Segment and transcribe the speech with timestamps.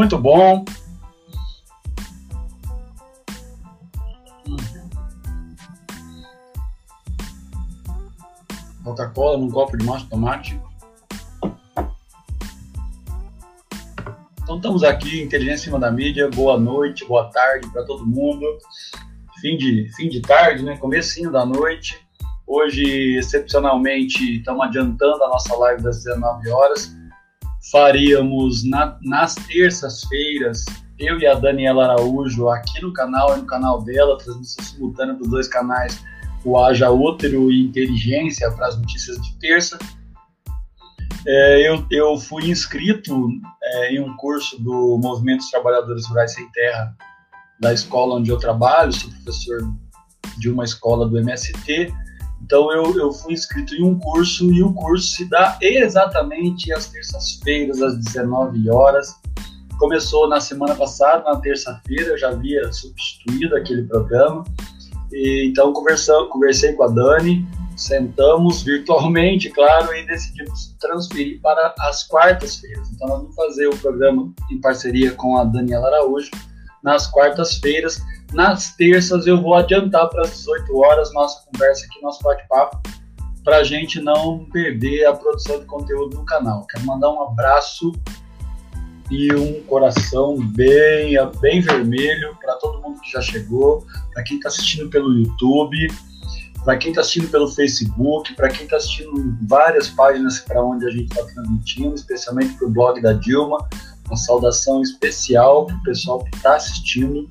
[0.00, 0.64] Muito bom.
[8.82, 10.58] Coca-Cola num copo de massa de tomate.
[14.42, 16.30] Então estamos aqui, Inteligência em cima da mídia.
[16.30, 18.46] Boa noite, boa tarde para todo mundo.
[19.42, 20.78] Fim de, fim de tarde, né?
[20.78, 22.00] Comecinho da noite.
[22.46, 26.99] Hoje, excepcionalmente, estamos adiantando a nossa live das 19 horas.
[27.70, 30.64] Faríamos na, nas terças-feiras,
[30.98, 35.28] eu e a Daniela Araújo, aqui no canal e no canal dela, transmissão simultânea dos
[35.28, 36.02] dois canais,
[36.44, 39.78] o Haja Útero e Inteligência, para as notícias de terça.
[41.26, 43.28] É, eu, eu fui inscrito
[43.62, 46.96] é, em um curso do Movimento dos Trabalhadores Rurais Sem Terra,
[47.60, 49.60] da escola onde eu trabalho, sou professor
[50.38, 51.92] de uma escola do MST,
[52.42, 56.86] então eu, eu fui inscrito em um curso e o curso se dá exatamente às
[56.86, 59.14] terças-feiras, às 19 horas.
[59.78, 64.44] Começou na semana passada, na terça-feira, eu já havia substituído aquele programa.
[65.12, 67.46] E, então conversei com a Dani,
[67.76, 72.90] sentamos virtualmente, claro, e decidimos transferir para as quartas-feiras.
[72.90, 76.30] Então nós vamos fazer o programa em parceria com a Daniela Araújo
[76.82, 78.02] nas quartas-feiras
[78.32, 82.80] nas terças eu vou adiantar para as 18 horas nossa conversa aqui, nosso bate-papo,
[83.44, 86.66] para a gente não perder a produção de conteúdo no canal.
[86.66, 87.92] Quero mandar um abraço
[89.10, 94.48] e um coração bem, bem vermelho para todo mundo que já chegou, para quem está
[94.48, 95.88] assistindo pelo YouTube,
[96.64, 100.90] para quem está assistindo pelo Facebook, para quem está assistindo várias páginas para onde a
[100.90, 103.58] gente está transmitindo, especialmente para o blog da Dilma.
[104.06, 107.28] Uma saudação especial para o pessoal que está assistindo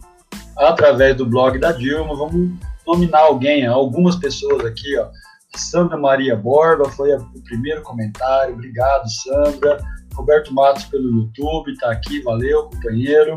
[0.59, 2.15] através do blog da Dilma.
[2.15, 2.51] Vamos
[2.85, 5.07] nominar alguém, algumas pessoas aqui, ó.
[5.55, 8.53] Sandra Maria Borba foi o primeiro comentário.
[8.53, 9.79] Obrigado, Sandra.
[10.13, 13.33] Roberto Matos pelo YouTube, tá aqui, valeu, companheiro.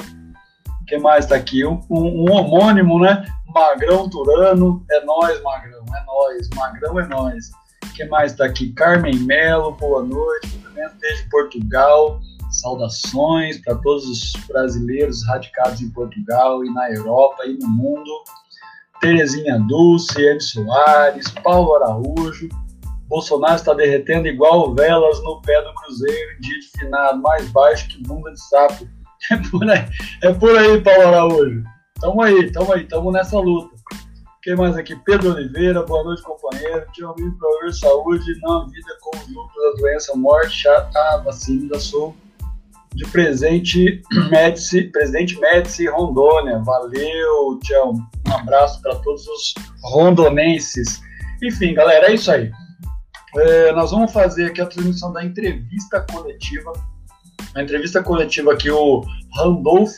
[0.89, 1.65] Quem mais tá aqui?
[1.65, 3.25] Um, um, um homônimo, né?
[3.55, 7.51] Magrão Turano, é nós, Magrão, é nós, Magrão é nós.
[7.95, 8.73] Quem mais tá aqui?
[8.73, 12.21] Carmen Melo, boa noite, cumprimento desde Portugal.
[12.53, 18.11] Saudações para todos os brasileiros radicados em Portugal e na Europa e no mundo.
[19.01, 22.49] Terezinha Dulce, Eli Soares, Paulo Araújo.
[23.09, 28.03] Bolsonaro está derretendo igual velas no pé do Cruzeiro, dia de finado, mais baixo que
[28.03, 28.87] bunda de sapo.
[29.31, 29.89] É por aí,
[30.21, 31.63] é por aí Paulo Araújo.
[32.01, 33.77] Tamo aí, tamo aí, tamo nessa luta.
[34.43, 34.97] Quem mais aqui?
[34.97, 36.85] Pedro Oliveira, boa noite, companheiro.
[36.93, 40.91] Tinha ouvido para ouvir saúde, não a vida com os lucros da doença, morte, a
[40.93, 42.17] ah, vacina da sou
[42.95, 46.59] de presente Médici, presidente Médici Rondônia.
[46.59, 47.95] Valeu, Tião.
[48.29, 51.01] Um abraço para todos os rondonenses.
[51.43, 52.51] Enfim, galera, é isso aí.
[53.37, 56.73] É, nós vamos fazer aqui a transmissão da entrevista coletiva.
[57.55, 59.03] A entrevista coletiva que o
[59.35, 59.97] Randolph,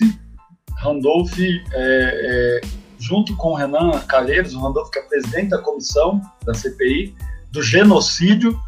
[0.78, 2.61] Randolph é, é,
[2.99, 7.15] junto com o Renan Calheiros, o Randolph que é presidente da comissão da CPI,
[7.50, 8.59] do genocídio,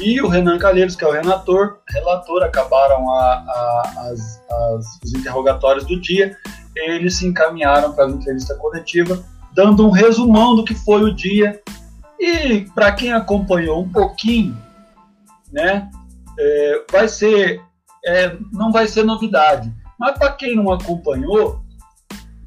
[0.00, 5.14] e o Renan Calheiros, que é o relator, relator acabaram a, a, as, as, os
[5.14, 6.36] interrogatórios do dia,
[6.74, 9.22] eles se encaminharam para a entrevista coletiva,
[9.54, 11.60] dando um resumão do que foi o dia.
[12.18, 14.56] E para quem acompanhou um pouquinho,
[15.52, 15.90] né,
[16.38, 17.60] é, vai ser,
[18.04, 19.72] é, não vai ser novidade.
[19.98, 21.60] Mas para quem não acompanhou,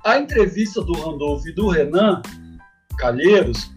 [0.03, 2.21] a entrevista do Randolph e do Renan
[2.97, 3.74] Calheiros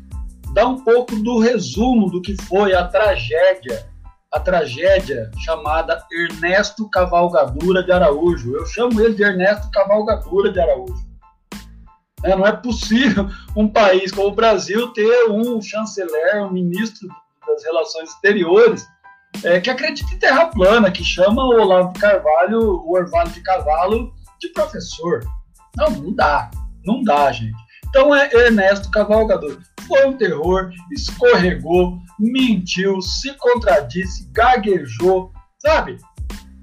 [0.59, 3.87] dá um pouco do resumo do que foi a tragédia,
[4.33, 8.57] a tragédia chamada Ernesto Cavalgadura de Araújo.
[8.57, 11.07] Eu chamo ele de Ernesto Cavalgadura de Araújo.
[12.25, 17.09] É, não é possível um país como o Brasil ter um chanceler, um ministro
[17.47, 18.85] das relações exteriores
[19.45, 23.41] é, que acredita em terra plana, que chama o Olavo de Carvalho, o Orvalho de
[23.43, 25.21] Cavalo, de professor.
[25.77, 26.51] Não, não dá.
[26.85, 27.57] Não dá, gente.
[27.89, 29.59] Então é Ernesto Cavalgador.
[29.89, 35.97] Foi um terror, escorregou, mentiu, se contradisse, gaguejou, sabe?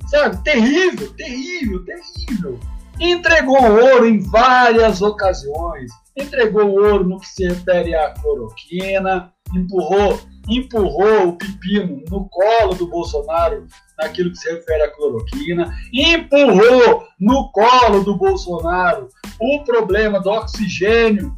[0.07, 0.43] Sabe?
[0.43, 2.59] Terrível, terrível, terrível.
[2.99, 5.91] Entregou ouro em várias ocasiões.
[6.15, 12.87] Entregou ouro no que se refere à cloroquina, empurrou, empurrou o pepino no colo do
[12.87, 13.65] Bolsonaro
[13.97, 21.35] naquilo que se refere à cloroquina, empurrou no colo do Bolsonaro o problema do oxigênio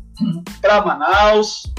[0.61, 1.71] para Manaus,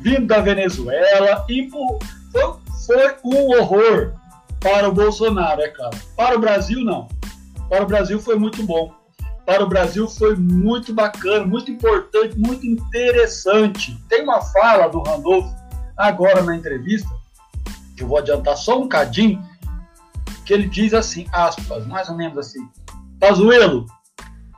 [0.00, 1.98] vindo da Venezuela, empurrou.
[2.32, 2.54] Foi,
[2.86, 4.14] foi um horror
[4.60, 5.96] para o Bolsonaro, é claro.
[6.16, 7.08] Para o Brasil, não.
[7.68, 8.92] Para o Brasil foi muito bom.
[9.46, 13.98] Para o Brasil foi muito bacana, muito importante, muito interessante.
[14.08, 15.50] Tem uma fala do Randolph
[15.96, 17.08] agora na entrevista,
[17.96, 19.42] que eu vou adiantar só um cadinho,
[20.44, 22.60] que ele diz assim, aspas, mais ou menos assim,
[23.18, 23.86] Pazuelo,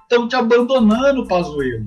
[0.03, 1.87] estão te abandonando, Pazuelo.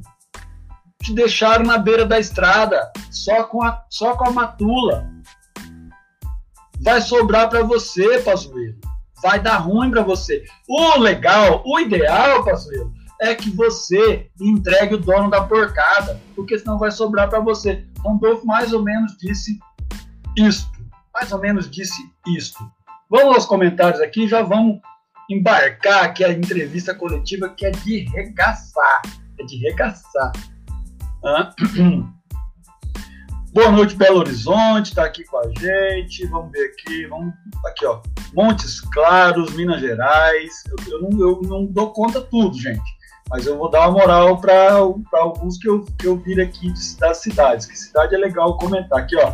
[1.06, 5.08] Te deixaram na beira da estrada, só com a, só com a matula.
[6.82, 8.74] Vai sobrar para você, Pazuelo.
[9.22, 10.44] Vai dar ruim para você.
[10.68, 12.92] O legal, o ideal, Pazuelo,
[13.22, 17.86] é que você entregue o dono da porcada, porque senão vai sobrar para você.
[18.04, 19.60] Randolfo mais ou menos disse
[20.36, 20.72] isto.
[21.14, 22.02] Mais ou menos disse
[22.36, 22.58] isto.
[23.12, 24.80] Vamos aos comentários aqui, já vamos
[25.30, 29.04] embarcar aqui a entrevista coletiva que é de regaçar.
[29.40, 30.32] É de regaçar.
[31.26, 31.52] Ah.
[33.52, 36.28] Boa noite, Belo Horizonte, está aqui com a gente.
[36.28, 37.34] Vamos ver aqui, vamos
[37.66, 38.00] aqui, ó.
[38.34, 40.64] Montes Claros, Minas Gerais.
[40.70, 42.84] Eu, eu, não, eu não dou conta tudo, gente.
[43.28, 44.78] Mas eu vou dar uma moral para
[45.14, 47.66] alguns que eu, que eu vi aqui das cidades.
[47.66, 49.00] Que cidade é legal comentar.
[49.00, 49.34] Aqui, ó.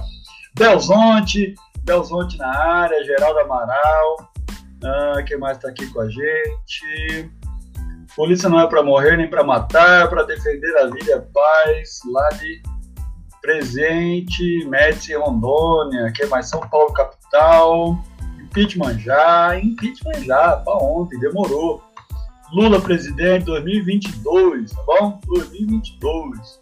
[0.58, 4.32] Belzonte, Belzonte na área, Geraldo Amaral.
[4.86, 7.32] Ah, quem mais está aqui com a gente?
[8.16, 12.00] Polícia não é para morrer nem para matar, para defender a vida paz.
[12.12, 12.62] Lá de
[13.42, 16.12] Presente, Médici Rondônia.
[16.14, 16.50] Quem mais?
[16.50, 17.98] São Paulo capital.
[18.40, 21.82] Impeachment já, impeachment já, para ontem, demorou.
[22.54, 25.20] Lula presidente 2022, tá bom?
[25.26, 26.62] 2022.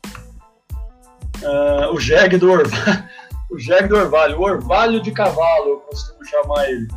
[1.41, 3.03] Uh, o Jeg do Orvalho,
[3.49, 6.87] o Jeg do Orvalho, o Orvalho de cavalo, eu costumo chamar ele.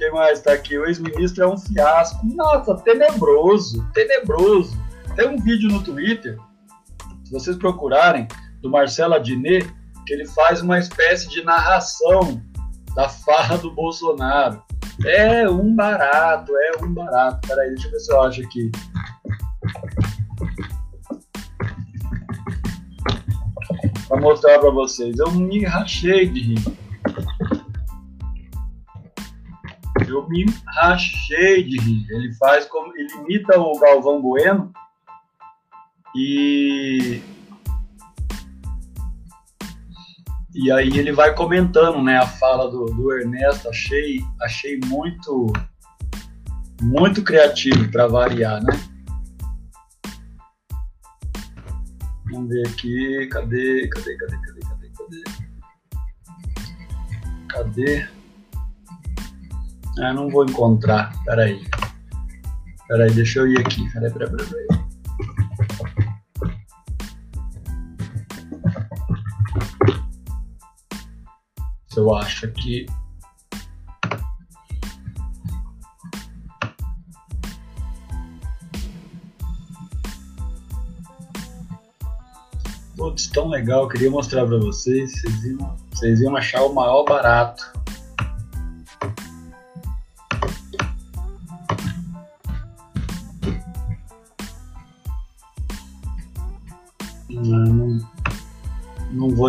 [0.00, 0.78] Quem mais está aqui?
[0.78, 2.26] O ex-ministro é um fiasco.
[2.34, 4.74] Nossa, tenebroso, tenebroso.
[5.14, 6.38] Tem um vídeo no Twitter,
[7.22, 8.26] se vocês procurarem,
[8.62, 9.70] do Marcelo Adnet,
[10.06, 12.42] que ele faz uma espécie de narração
[12.94, 14.62] da farra do Bolsonaro.
[15.04, 17.46] É um barato, é um barato.
[17.46, 18.72] Peraí, deixa eu ver se eu acho aqui.
[24.08, 25.18] Pra mostrar pra vocês.
[25.18, 26.79] Eu me rachei de rir.
[30.10, 32.06] Eu me rachei de rir.
[32.10, 32.92] Ele faz como.
[32.96, 34.72] Ele imita o Galvão Bueno
[36.14, 37.20] e.
[40.52, 43.68] E aí ele vai comentando, né, a fala do, do Ernesto.
[43.68, 45.52] Achei, achei muito,
[46.82, 48.72] muito criativo para variar, né?
[52.30, 55.22] Vamos ver aqui, cadê, cadê, cadê, cadê, cadê, cadê?
[57.48, 58.19] Cadê?
[59.98, 61.12] Ah, não vou encontrar.
[61.24, 61.66] Peraí.
[62.88, 63.90] Peraí, deixa eu ir aqui.
[63.92, 64.48] Peraí, peraí, peraí.
[64.48, 64.90] peraí.
[71.88, 72.86] Se eu acho aqui.
[82.96, 85.10] Putz, tão legal, eu queria mostrar para vocês.
[85.10, 87.79] Vocês iam, vocês iam achar o maior barato.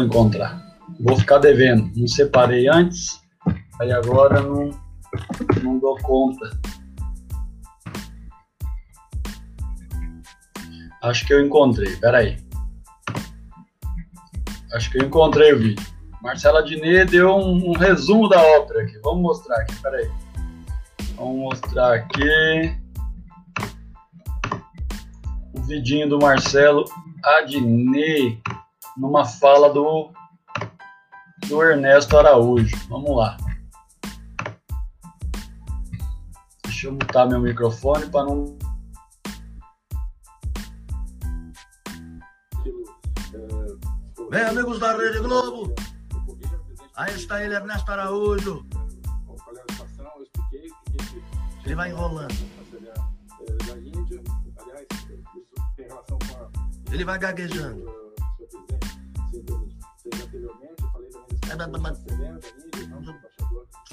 [0.02, 0.78] Vou encontrar.
[1.00, 1.92] Vou ficar devendo.
[1.96, 3.22] Não separei antes,
[3.80, 4.72] aí agora não,
[5.64, 6.60] não dou conta.
[11.04, 12.38] Acho que eu encontrei, peraí.
[14.74, 15.86] Acho que eu encontrei o vídeo.
[16.22, 19.00] Marcela Diné deu um, um, resumo da ópera aqui.
[19.04, 20.10] Vamos mostrar aqui, peraí.
[21.16, 22.76] Vamos mostrar aqui.
[25.54, 26.86] O vidinho do Marcelo
[27.24, 28.40] Adnet
[28.98, 30.12] numa fala do,
[31.48, 32.76] do Ernesto Araújo.
[32.90, 33.38] Vamos lá.
[36.64, 38.58] Deixa eu mutar meu microfone para não.
[44.30, 45.76] Bem, amigos da Rede Globo,
[46.96, 48.66] aí está ele, Ernesto Araújo.
[51.66, 52.34] Ele vai enrolando.
[56.92, 58.01] Ele vai gaguejando.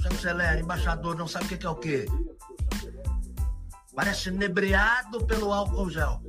[0.02, 2.06] Chanceler, embaixador, não sabe o que é o quê?
[3.94, 6.22] Parece inebriado pelo álcool gel.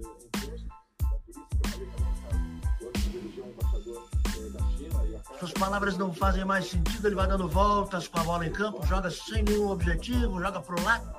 [5.39, 8.85] Suas palavras não fazem mais sentido, ele vai dando voltas com a bola em campo,
[8.85, 11.17] joga sem nenhum objetivo, joga pro lado.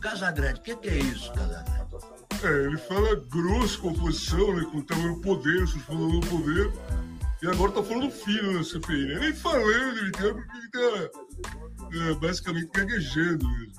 [0.00, 1.80] Casagrande, o que, que, é isso, Casagrande?
[2.42, 4.64] É, ele fala grosso com a oposição, né?
[4.70, 6.72] Com o tamanho do poder, falando do poder.
[7.42, 9.18] E agora tá falando filho na CPI, né?
[9.20, 11.10] Nem falando, ele tá, ele tá
[11.92, 13.72] é, basicamente gaguejando mesmo.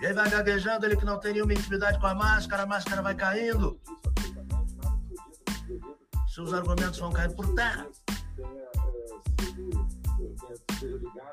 [0.00, 3.02] E aí vai gaguejando, ele que não tem nenhuma intimidade com a máscara, a máscara
[3.02, 3.78] vai caindo.
[6.34, 7.86] Seus argumentos vão cair por terra.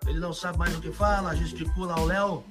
[0.06, 2.44] Ele não sabe mais o que fala, gesticula ao Léo.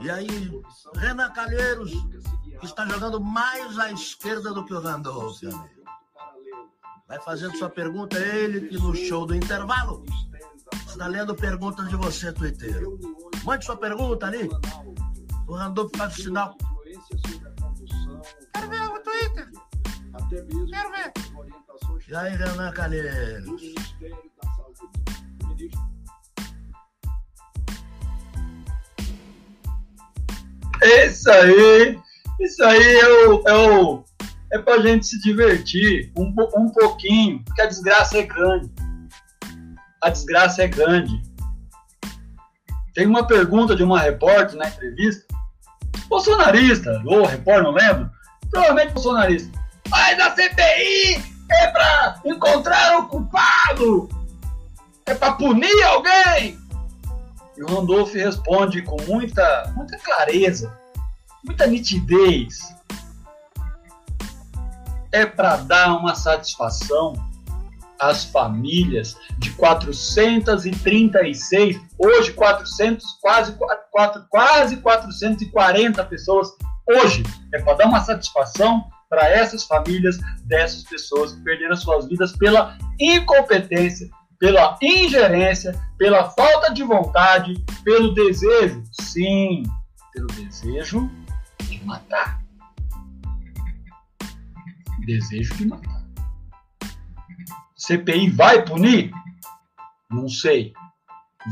[0.00, 0.62] E aí,
[0.94, 1.92] Renan Calheiros,
[2.60, 5.40] que está jogando mais à esquerda do que o Randolph.
[7.06, 10.04] Vai fazendo sua pergunta a ele, que no show do intervalo
[10.98, 12.82] está lendo perguntas de você, Twitter.
[13.44, 14.48] Mande sua pergunta ali.
[15.46, 16.56] O Randolph faz o sinal.
[18.52, 19.50] Quero ver o Twitter.
[20.70, 21.12] Quero ver.
[22.08, 23.62] E aí, Renan Calheiros?
[30.82, 31.98] Isso aí,
[32.40, 34.04] isso aí é o, é o
[34.50, 38.70] é pra gente se divertir um, um pouquinho, porque a desgraça é grande.
[40.02, 41.20] A desgraça é grande.
[42.94, 45.24] Tem uma pergunta de uma repórter na entrevista,
[46.08, 48.10] bolsonarista, ou repórter, não lembro,
[48.50, 49.58] provavelmente bolsonarista.
[49.88, 54.08] Mas a CPI é pra encontrar o culpado,
[55.06, 56.58] é pra punir alguém.
[57.58, 60.72] E o Randolph responde com muita, muita clareza,
[61.44, 62.72] muita nitidez.
[65.10, 67.14] É para dar uma satisfação
[67.98, 73.56] às famílias de 436, hoje 400, quase,
[73.90, 76.52] quase, quase 440 pessoas,
[76.86, 77.24] hoje.
[77.52, 82.78] É para dar uma satisfação para essas famílias dessas pessoas que perderam suas vidas pela
[83.00, 87.54] incompetência, pela ingerência, pela falta de vontade,
[87.84, 89.62] pelo desejo, sim,
[90.12, 91.10] pelo desejo
[91.62, 92.48] de matar
[95.08, 96.04] desejo de matar.
[97.76, 99.10] CPI vai punir?
[100.10, 100.74] Não sei.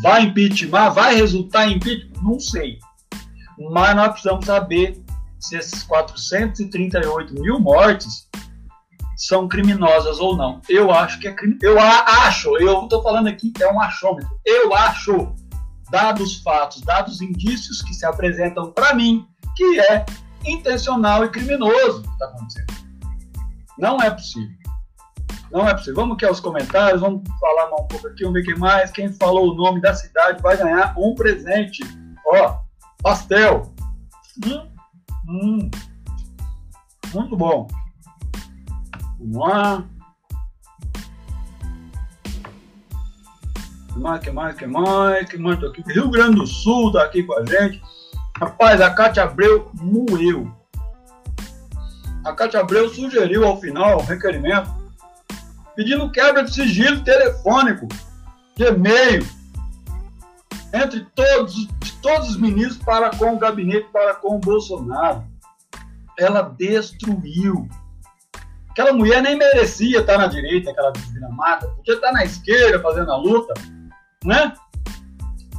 [0.02, 0.90] Vai impeachment?
[0.90, 2.22] Vai resultar em impeachment?
[2.22, 2.78] Não sei.
[3.72, 5.02] Mas nós precisamos saber
[5.40, 8.28] se esses 438 mil mortes
[9.16, 10.60] são criminosas ou não.
[10.68, 11.58] Eu acho que é crime.
[11.62, 14.38] Eu acho, eu estou falando aqui é um achômetro.
[14.44, 15.34] Eu acho,
[15.90, 20.04] dados fatos, dados indícios que se apresentam para mim, que é
[20.44, 22.74] intencional e criminoso o que está acontecendo.
[23.78, 24.56] Não é possível.
[25.50, 25.94] Não é possível.
[25.94, 28.90] Vamos aqui aos comentários, vamos falar um pouco aqui, vamos ver quem mais.
[28.90, 31.82] Quem falou o nome da cidade vai ganhar um presente.
[32.26, 32.58] Ó,
[33.02, 33.72] pastel.
[34.44, 34.68] Hum,
[35.28, 35.70] hum.
[37.14, 37.66] Muito bom.
[39.26, 39.84] Vamos lá.
[43.92, 45.58] Que mais, que mais, que mais, que mais?
[45.58, 45.82] Tô aqui.
[45.86, 47.82] Rio Grande do Sul tá aqui com a gente.
[48.38, 50.54] Rapaz, a Cátia Abreu moeu
[52.26, 54.68] a Cátia Abreu sugeriu ao final um requerimento
[55.76, 57.86] pedindo quebra de sigilo telefônico,
[58.56, 59.24] de e-mail,
[60.72, 65.22] entre todos, de todos os ministros para com o gabinete, para com o Bolsonaro.
[66.18, 67.68] Ela destruiu.
[68.76, 73.16] Aquela mulher nem merecia estar na direita, aquela desgramada, podia estar na esquerda fazendo a
[73.16, 73.54] luta,
[74.22, 74.52] né?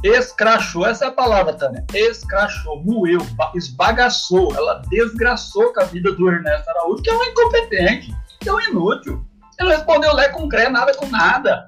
[0.04, 3.18] escrachou, essa é a palavra também, escrachou, moeu,
[3.56, 8.52] esbagaçou, ela desgraçou com a vida do Ernesto Araújo, que é um incompetente, que é
[8.52, 9.26] um inútil.
[9.58, 11.66] Ele respondeu Lé com Cré, nada com nada.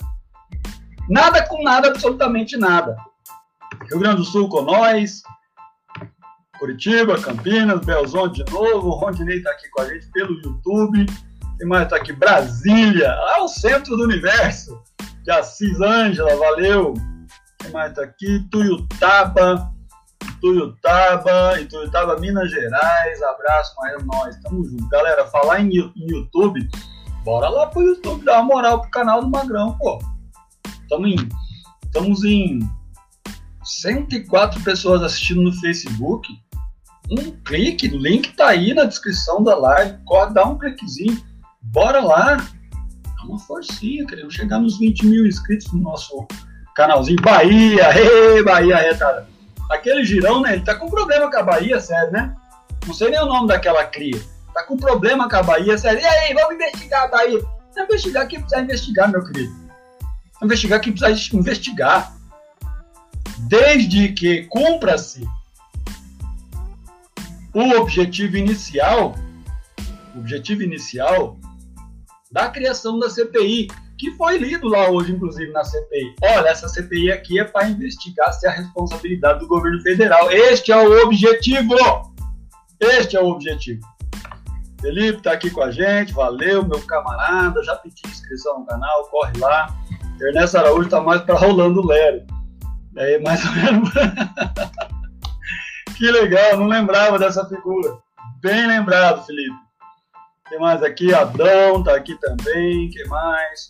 [1.08, 2.96] Nada com nada, absolutamente nada.
[3.88, 5.20] Rio Grande do Sul com nós,
[6.60, 11.06] Curitiba, Campinas, Belzonte de novo, o Rondinei está aqui com a gente pelo YouTube,
[11.60, 12.10] quem mais está aqui?
[12.14, 14.82] Brasília, ao centro do universo,
[15.22, 16.94] de Assis Ângela, valeu,
[17.58, 18.48] quem mais tá aqui?
[18.50, 19.70] Tuiutaba.
[20.40, 23.22] Tuiutaba, Tuiutaba, Minas Gerais.
[23.22, 24.36] Abraço, mas nós.
[24.36, 24.88] Tamo junto.
[24.88, 26.66] Galera, falar em YouTube,
[27.24, 29.98] bora lá pro YouTube dar uma moral pro canal do Magrão, pô.
[30.88, 31.28] Tamo em,
[31.84, 32.60] estamos em
[33.62, 36.26] 104 pessoas assistindo no Facebook.
[37.10, 39.98] Um clique, o link tá aí na descrição da live.
[40.06, 41.29] Corre, dá um cliquezinho.
[41.62, 42.36] Bora lá.
[42.36, 46.26] Dá uma forcinha, queremos chegar nos 20 mil inscritos no nosso
[46.74, 49.28] canalzinho Bahia, ei, Bahia retada.
[49.70, 50.54] Aquele girão, né?
[50.54, 52.34] Ele tá com problema com a Bahia, sério, né?
[52.86, 54.20] Não sei nem o nome daquela cria.
[54.54, 56.00] Tá com problema com a Bahia, sério.
[56.00, 57.40] E aí, vamos investigar a Bahia.
[57.76, 59.54] Não investigar quem precisa investigar, meu querido.
[60.42, 62.12] Investigar quem precisa investigar.
[63.48, 65.26] Desde que cumpra-se
[67.54, 69.14] o objetivo inicial,
[70.14, 71.36] o objetivo inicial
[72.30, 73.68] da criação da CPI,
[73.98, 76.14] que foi lido lá hoje, inclusive, na CPI.
[76.22, 80.30] Olha, essa CPI aqui é para investigar se a responsabilidade do governo federal.
[80.30, 81.74] Este é o objetivo!
[82.80, 83.80] Este é o objetivo.
[84.80, 87.62] Felipe está aqui com a gente, valeu, meu camarada.
[87.62, 89.68] Já pedi inscrição no canal, corre lá.
[90.20, 92.24] Ernesto Araújo está mais para Rolando Lero.
[92.96, 93.90] É mais ou menos.
[95.98, 97.98] que legal, não lembrava dessa figura.
[98.40, 99.69] Bem lembrado, Felipe.
[100.50, 101.14] Quem mais aqui?
[101.14, 102.90] Adão tá aqui também.
[102.90, 103.68] Quem mais?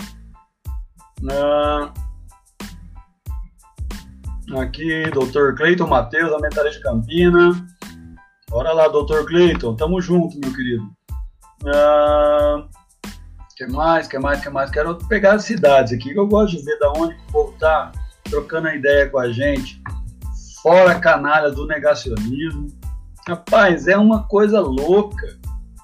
[4.59, 7.53] Aqui, doutor Cleiton Matheus, aumentarei de Campina.
[8.49, 10.91] Bora lá, doutor Cleiton, tamo junto, meu querido.
[11.67, 12.67] Ah,
[13.55, 14.71] que mais, que mais, que mais?
[14.71, 17.93] Quero pegar as cidades aqui, que eu gosto de ver da onde o povo tá
[18.25, 19.83] trocando a ideia com a gente.
[20.63, 22.69] Fora canalha do negacionismo.
[23.29, 25.40] Rapaz, é uma coisa louca.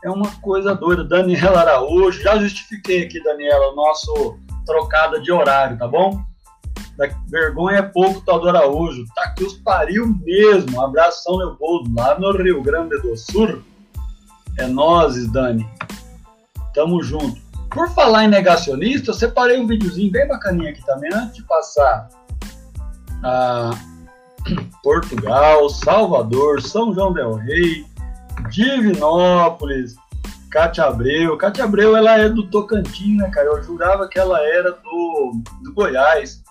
[0.07, 1.03] É uma coisa doida.
[1.03, 6.23] Daniela Araújo, já justifiquei aqui, Daniela, o nosso trocada de horário, tá bom?
[6.97, 9.05] Da vergonha é pouco, Teodoro Araújo.
[9.17, 10.81] Tá que os pariu mesmo.
[10.81, 13.65] Abração, Leopoldo, lá no Rio Grande do Sul.
[14.57, 15.69] É nós, Dani.
[16.73, 17.41] Tamo junto.
[17.69, 22.09] Por falar em negacionista, eu separei um videozinho bem bacaninha aqui também, antes de passar
[23.25, 23.71] a
[24.85, 27.85] Portugal, Salvador, São João del Rei,
[28.51, 29.97] Divinópolis,
[30.51, 31.37] Cátia Abreu.
[31.37, 33.49] Cátia Abreu, ela é do Tocantins, né, cara?
[33.49, 36.43] Eu jurava que ela era do, do Goiás.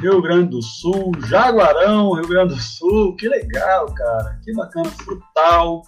[0.00, 5.82] Rio Grande do Sul, Jaguarão, Rio Grande do Sul, que legal, cara, que bacana, Frutal,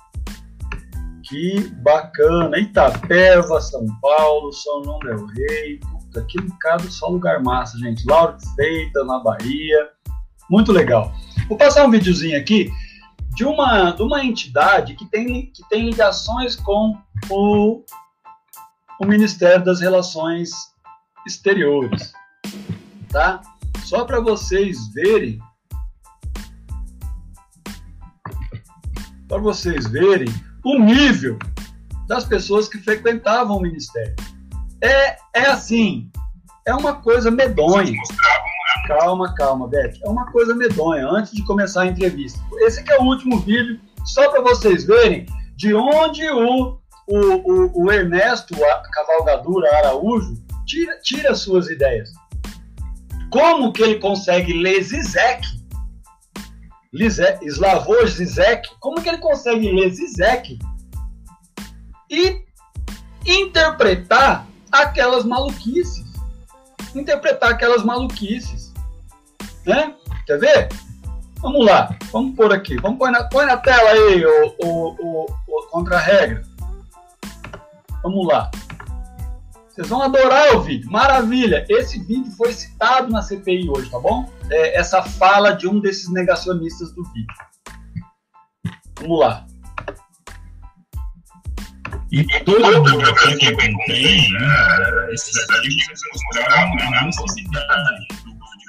[1.24, 7.76] que bacana, Itapeva, São Paulo, São João del Rei, puta, que bocado, só lugar massa,
[7.78, 9.88] gente, Lauro Feita, na Bahia,
[10.48, 11.12] muito legal.
[11.48, 12.70] Vou passar um videozinho aqui
[13.34, 16.96] de uma, de uma entidade que tem, que tem ligações com
[17.28, 17.82] o,
[19.00, 20.52] o Ministério das Relações
[21.26, 22.12] Exteriores,
[23.10, 23.40] tá?
[23.84, 25.38] Só para vocês verem,
[29.28, 30.28] para vocês verem
[30.64, 31.38] o nível
[32.06, 34.14] das pessoas que frequentavam o ministério.
[34.80, 36.10] É, é assim,
[36.66, 38.00] é uma coisa medonha.
[38.86, 39.94] Calma, calma, Beth.
[40.02, 42.38] É uma coisa medonha, antes de começar a entrevista.
[42.58, 47.84] Esse aqui é o último vídeo, só para vocês verem de onde o, o, o,
[47.84, 48.54] o Ernesto
[48.92, 52.10] Cavalgadura Araújo tira, tira suas ideias.
[53.30, 55.46] Como que ele consegue ler Zizek?
[57.42, 58.68] Slavoj Zizek?
[58.78, 60.58] Como que ele consegue ler Zizek
[62.08, 62.42] e
[63.26, 66.04] interpretar aquelas maluquices?
[66.94, 68.63] Interpretar aquelas maluquices.
[69.66, 69.94] Né?
[70.26, 70.68] Quer ver?
[71.40, 72.76] Vamos lá, vamos pôr aqui.
[72.80, 76.42] Vamos pôr na, põe na tela aí o, o, o, o contra-regra.
[78.02, 78.50] Vamos lá.
[79.74, 80.88] Vocês vão adorar o vídeo.
[80.90, 81.66] Maravilha!
[81.68, 84.30] Esse vídeo foi citado na CPI hoje, tá bom?
[84.48, 87.34] É, essa fala de um desses negacionistas do vídeo.
[89.00, 89.44] Vamos lá.
[92.12, 98.23] E todo o bibliografia que eu encontrei, né, esses artigos mostraram a necessidade do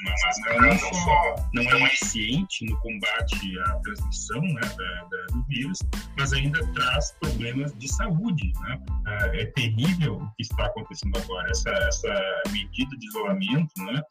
[0.06, 5.44] de máscara não só não é eficiente no combate à transmissão né, da, da, do
[5.48, 5.80] vírus,
[6.18, 8.54] mas ainda traz problemas de saúde.
[8.62, 8.80] Né?
[9.08, 11.50] É, é terrível o que está acontecendo agora.
[11.50, 14.02] Essa, essa medida de isolamento, né,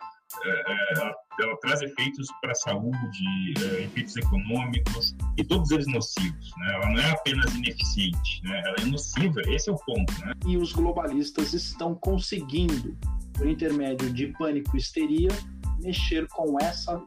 [0.43, 6.51] é, é, ela, ela, traz efeitos para a saúde, efeitos econômicos, e todos eles nocivos.
[6.59, 6.75] Né?
[6.75, 8.63] Ela não é apenas ineficiente, né?
[8.67, 10.13] ela é nociva, esse é o ponto.
[10.25, 10.33] Né?
[10.47, 12.97] E os globalistas estão conseguindo,
[13.35, 15.31] por intermédio de pânico e histeria,
[15.79, 17.03] mexer com essa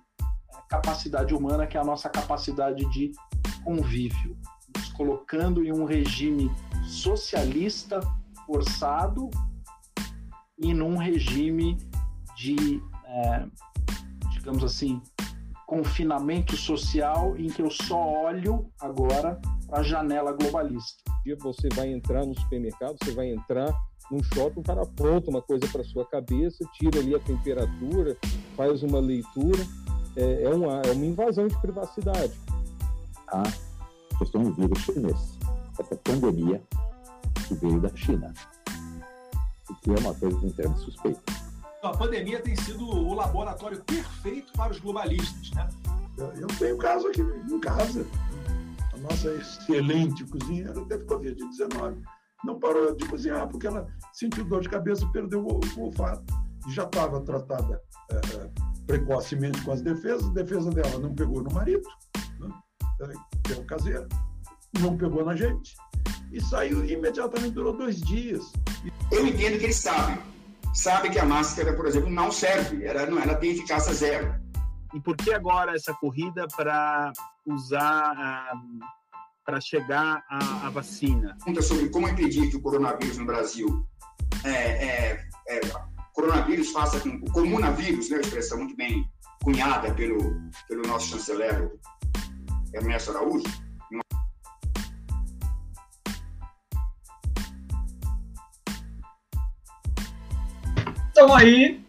[0.70, 3.12] capacidade humana, que é a nossa capacidade de
[3.64, 4.38] convívio,
[4.76, 6.52] nos colocando em um regime
[6.86, 8.00] socialista
[8.46, 9.30] forçado
[10.58, 11.78] e num regime
[12.36, 13.46] de, é,
[14.32, 15.02] digamos assim,
[15.66, 21.04] confinamento social em que eu só olho agora para a janela globalista.
[21.40, 23.68] Você vai entrar no supermercado, você vai entrar
[24.12, 28.18] num shopping, para pronto uma coisa para sua cabeça, tira ali a temperatura,
[28.56, 29.66] faz uma leitura
[30.16, 32.34] é, é, uma, é uma invasão de privacidade.
[33.28, 33.44] A
[34.18, 35.38] questão do vírus chinês,
[35.78, 36.62] essa pandemia
[37.48, 38.34] que veio da China,
[39.70, 41.22] o que é uma coisa termos suspeitos.
[41.84, 45.70] A pandemia tem sido o laboratório perfeito para os globalistas, né?
[46.40, 48.06] Eu tenho caso aqui em casa.
[48.94, 51.98] A nossa excelente cozinheira teve Covid-19.
[52.44, 56.24] Não parou de cozinhar porque ela sentiu dor de cabeça perdeu o, o olfato.
[56.70, 58.50] Já estava tratada é,
[58.86, 61.88] precocemente com as defesas, a defesa dela não pegou no marido,
[62.40, 62.50] né?
[63.44, 64.08] que é o caseiro,
[64.80, 65.76] não pegou na gente,
[66.32, 68.52] e saiu imediatamente, durou dois dias.
[69.12, 70.18] Eu entendo que eles sabem,
[70.74, 74.36] sabem que a máscara, por exemplo, não serve, ela, não, ela tem eficácia zero.
[74.94, 77.12] E por que agora essa corrida para
[77.46, 78.86] usar, uh,
[79.48, 81.38] para chegar à, vacina?
[81.38, 83.88] Pergunta sobre como impedir que o coronavírus no Brasil
[84.44, 85.62] é, é, é
[86.14, 89.10] coronavírus faça com o comunavírus, né, a expressão muito bem
[89.42, 90.20] cunhada pelo,
[90.68, 91.72] pelo nosso chanceler
[92.74, 93.46] Ernesto Araújo.
[101.12, 101.86] Então aí,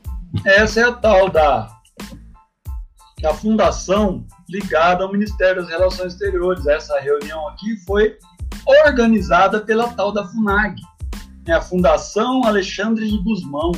[0.47, 1.77] essa é a tal da
[3.27, 6.67] a fundação ligada ao Ministério das Relações Exteriores.
[6.67, 8.17] Essa reunião aqui foi
[8.67, 10.81] organizada pela tal da FUNAG,
[11.47, 13.73] né, a Fundação Alexandre de Guzmão.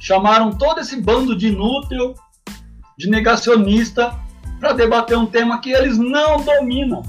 [0.00, 2.14] Chamaram todo esse bando de inútil,
[2.98, 4.14] de negacionista,
[4.58, 7.02] para debater um tema que eles não dominam.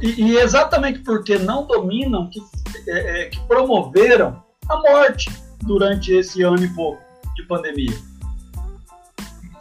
[0.00, 2.40] E, e exatamente porque não dominam, que,
[2.88, 5.30] é, é, que promoveram a morte
[5.62, 7.02] durante esse ano e pouco
[7.34, 8.15] de pandemia.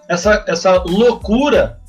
[0.07, 1.79] Essa, essa loucura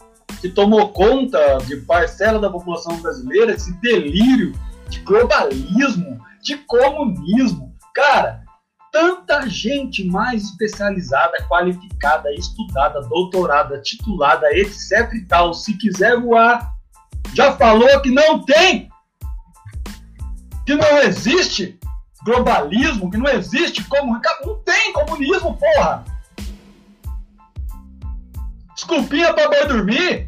[0.41, 4.53] que tomou conta de parcela da população brasileira, esse delírio
[4.89, 7.75] de globalismo, de comunismo.
[7.95, 8.43] Cara,
[8.93, 16.73] tanta gente mais especializada, qualificada, estudada, doutorada, titulada, etc e tal, se quiser voar,
[17.35, 18.89] já falou que não tem,
[20.65, 21.79] que não existe
[22.25, 24.23] globalismo, que não existe comunismo.
[24.45, 26.05] Não tem comunismo, porra!
[28.87, 30.27] Desculpinha pra boi dormir.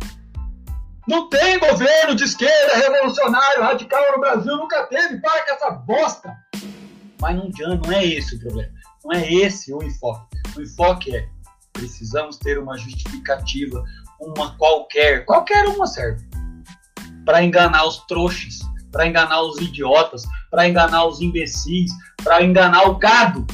[1.07, 5.21] Não tem governo de esquerda, revolucionário, radical no Brasil, nunca teve.
[5.21, 6.37] Para com essa bosta.
[7.21, 8.73] Mas não, não é esse o problema.
[9.05, 10.37] Não é esse o enfoque.
[10.57, 11.29] O enfoque é
[11.73, 13.85] precisamos ter uma justificativa,
[14.21, 16.27] uma qualquer, qualquer uma serve,
[17.25, 18.59] para enganar os trouxas,
[18.91, 21.93] para enganar os idiotas, para enganar os imbecis,
[22.25, 23.47] para enganar o gado.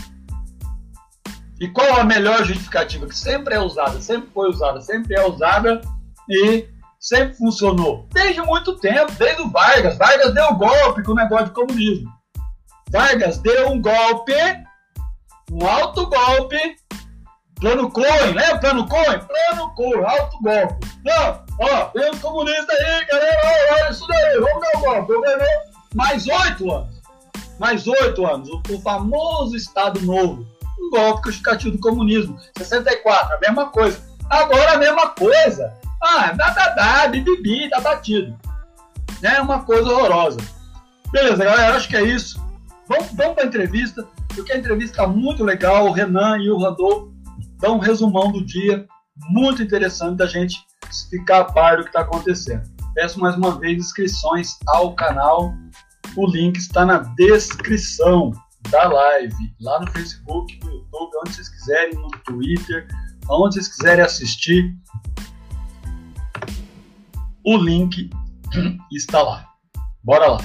[1.65, 5.81] E qual a melhor justificativa que sempre é usada, sempre foi usada, sempre é usada
[6.29, 6.69] e
[7.01, 8.07] sempre funcionou?
[8.13, 9.97] Desde muito tempo, desde o Vargas.
[9.97, 12.13] Vargas deu golpe com o negócio de comunismo.
[12.91, 14.35] Vargas deu um golpe,
[15.51, 16.77] um alto golpe,
[17.59, 19.21] plano Cohen, lembra plano Cohen?
[19.21, 20.87] Plano Cohen, alto golpe.
[21.03, 25.15] Não, ó, tem um comunista aí, galera, olha isso daí, vamos dar um golpe.
[25.15, 25.49] Governou
[25.95, 27.01] mais oito anos.
[27.59, 28.51] Mais oito anos.
[28.51, 30.47] O, o famoso Estado Novo
[30.79, 32.39] um golpe justificativo do comunismo.
[32.57, 34.01] 64, a mesma coisa.
[34.31, 35.73] Agora a mesma coisa.
[36.03, 38.37] Ah, dá, dá, dá, bibibi, tá batido.
[39.23, 40.39] É uma coisa horrorosa.
[41.11, 42.43] Beleza, galera, acho que é isso.
[42.89, 45.87] Vamos, vamos para a entrevista, porque a entrevista está muito legal.
[45.87, 47.13] O Renan e o Randolfo
[47.61, 48.87] dão um resumão do dia,
[49.31, 50.59] muito interessante da gente
[51.09, 52.63] ficar a par do que está acontecendo.
[52.95, 55.55] Peço mais uma vez inscrições ao canal.
[56.17, 58.33] O link está na descrição
[58.71, 62.89] da live, lá no Facebook, no YouTube, onde vocês quiserem, no Twitter,
[63.29, 64.77] onde vocês quiserem assistir.
[67.45, 68.11] O link
[68.93, 69.49] está lá.
[70.03, 70.39] Bora lá.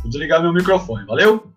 [0.00, 1.52] Vou desligar meu microfone, valeu?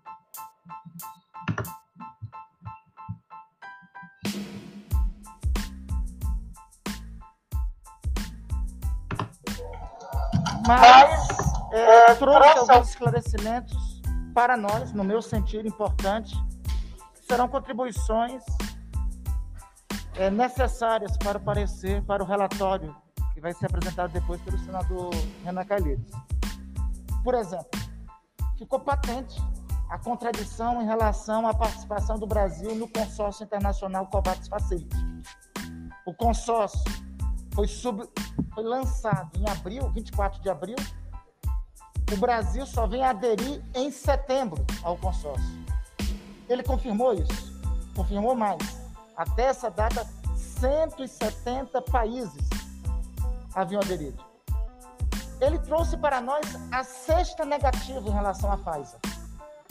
[10.66, 13.87] Mas é, trouxe alguns esclarecimentos
[14.38, 16.32] para nós, no meu sentido, importante,
[17.28, 18.44] serão contribuições
[20.14, 22.94] é, necessárias para o parecer, para o relatório
[23.34, 25.10] que vai ser apresentado depois pelo senador
[25.44, 26.12] Renan Calheiros.
[27.24, 27.66] Por exemplo,
[28.56, 29.42] ficou patente
[29.90, 34.96] a contradição em relação à participação do Brasil no consórcio internacional COVAX Facility.
[36.06, 36.84] O consórcio
[37.56, 38.08] foi, sub,
[38.54, 40.76] foi lançado em abril, 24 de abril,
[42.12, 45.58] o Brasil só vem aderir em setembro ao consórcio.
[46.48, 47.60] Ele confirmou isso,
[47.94, 48.78] confirmou mais.
[49.16, 52.48] Até essa data, 170 países
[53.54, 54.22] haviam aderido.
[55.40, 58.98] Ele trouxe para nós a sexta negativa em relação à Pfizer.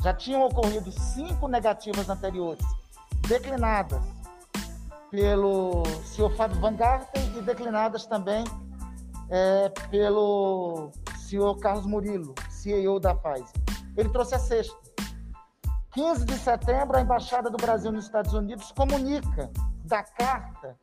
[0.03, 2.63] Já tinham ocorrido cinco negativas anteriores,
[3.27, 4.01] declinadas
[5.09, 8.43] pelo senhor Fábio Van Garten e declinadas também
[9.29, 10.91] é, pelo
[11.27, 13.51] senhor Carlos Murilo, CEO da Pfizer.
[13.97, 14.75] Ele trouxe a sexta.
[15.91, 19.51] 15 de setembro, a Embaixada do Brasil nos Estados Unidos comunica
[19.83, 20.77] da carta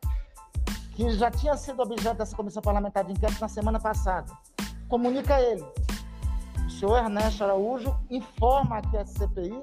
[0.94, 4.30] que já tinha sido objeto dessa comissão parlamentar de inquérito na semana passada.
[4.88, 5.64] Comunica ele.
[6.66, 9.62] O senhor Ernesto Araújo informa aqui a CPI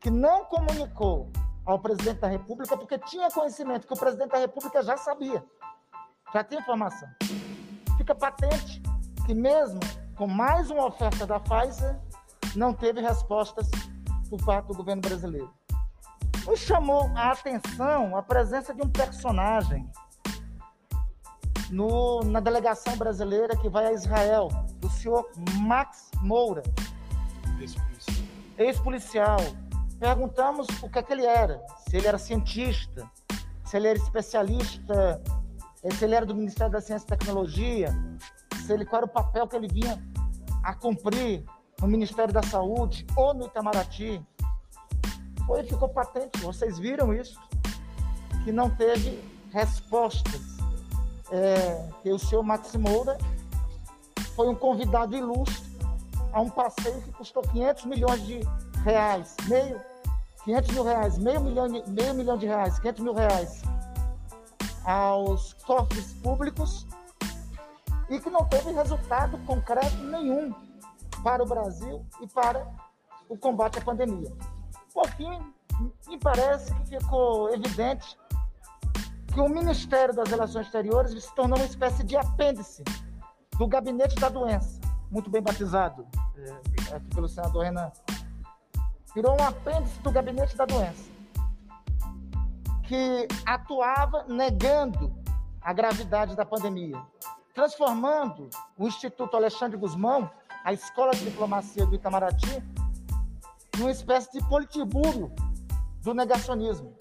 [0.00, 1.30] que não comunicou
[1.64, 5.44] ao presidente da República porque tinha conhecimento que o presidente da República já sabia,
[6.32, 7.08] já tinha informação.
[7.96, 8.82] Fica patente
[9.24, 9.80] que mesmo
[10.16, 11.98] com mais uma oferta da Pfizer,
[12.54, 13.68] não teve respostas
[14.28, 15.50] por parte do governo brasileiro.
[16.46, 19.88] Nos chamou a atenção a presença de um personagem
[21.70, 25.28] no, na delegação brasileira que vai a Israel, do senhor
[25.60, 26.62] Max Moura,
[28.58, 29.38] ex-policial.
[29.98, 33.08] Perguntamos o que, é que ele era, se ele era cientista,
[33.64, 35.22] se ele era especialista,
[35.96, 37.94] se ele era do Ministério da Ciência e Tecnologia,
[38.70, 40.02] ele, qual era o papel que ele vinha
[40.62, 41.44] a cumprir
[41.80, 44.24] no Ministério da Saúde ou no Itamaraty.
[45.46, 47.38] Foi, ficou patente, vocês viram isso,
[48.44, 49.22] que não teve
[49.52, 50.40] respostas
[51.32, 53.18] é, que o senhor Max Moura
[54.36, 55.72] foi um convidado ilustre
[56.32, 58.40] a um passeio que custou 500 milhões de
[58.84, 59.80] reais, meio,
[60.44, 63.62] 500 mil reais, meio milhão, meio milhão de reais, 500 mil reais
[64.84, 66.86] aos cofres públicos
[68.12, 70.54] e que não teve resultado concreto nenhum
[71.24, 72.70] para o Brasil e para
[73.26, 74.30] o combate à pandemia.
[74.92, 75.30] Por fim,
[76.06, 78.18] me parece que ficou evidente
[79.32, 82.84] que o Ministério das Relações Exteriores se tornou uma espécie de apêndice
[83.58, 84.78] do gabinete da doença,
[85.10, 87.90] muito bem batizado é, aqui pelo senador Renan.
[89.14, 91.10] Virou um apêndice do gabinete da doença,
[92.82, 95.10] que atuava negando
[95.62, 97.00] a gravidade da pandemia,
[97.54, 100.30] transformando o Instituto Alexandre Guzmão,
[100.64, 102.62] a Escola de Diplomacia do Itamaraty,
[103.76, 105.32] numa espécie de politiburo
[106.02, 106.94] do negacionismo.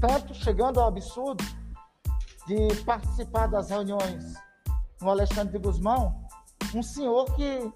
[0.00, 1.42] Tanto chegando ao absurdo
[2.46, 4.34] de participar das reuniões
[5.00, 6.26] no Alexandre de Guzmão,
[6.74, 7.72] um senhor que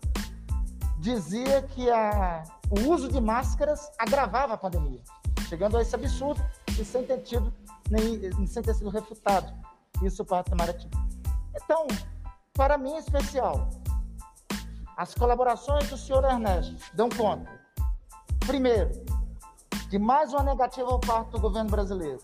[0.99, 5.01] dizia que a, o uso de máscaras agravava a pandemia,
[5.49, 6.43] chegando a esse absurdo
[6.79, 7.53] e sem ter tido
[7.91, 9.53] nem sem ter sido refutado
[10.03, 10.89] isso para Itamaraty.
[11.65, 11.87] Então,
[12.53, 13.71] para mim em especial,
[14.97, 17.51] as colaborações do senhor Ernesto dão conta,
[18.47, 18.91] primeiro,
[19.89, 22.21] de mais uma negativa por parte do governo brasileiro,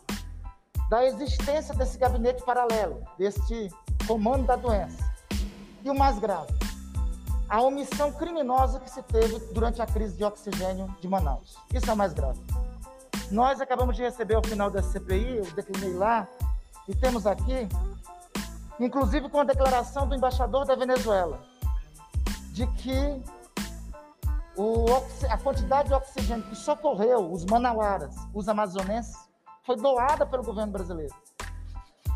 [0.88, 3.70] da existência desse gabinete paralelo, deste
[4.06, 5.04] comando da doença.
[5.82, 6.52] E o mais grave,
[7.48, 11.56] a omissão criminosa que se teve durante a crise de oxigênio de Manaus.
[11.72, 12.40] Isso é o mais grave.
[13.30, 16.28] Nós acabamos de receber ao final da CPI, eu declinei lá,
[16.88, 17.68] e temos aqui,
[18.78, 21.40] inclusive com a declaração do embaixador da Venezuela,
[22.52, 23.22] de que
[24.56, 24.86] o,
[25.30, 29.14] a quantidade de oxigênio que socorreu os manauaras, os amazonenses,
[29.64, 31.14] foi doada pelo governo brasileiro.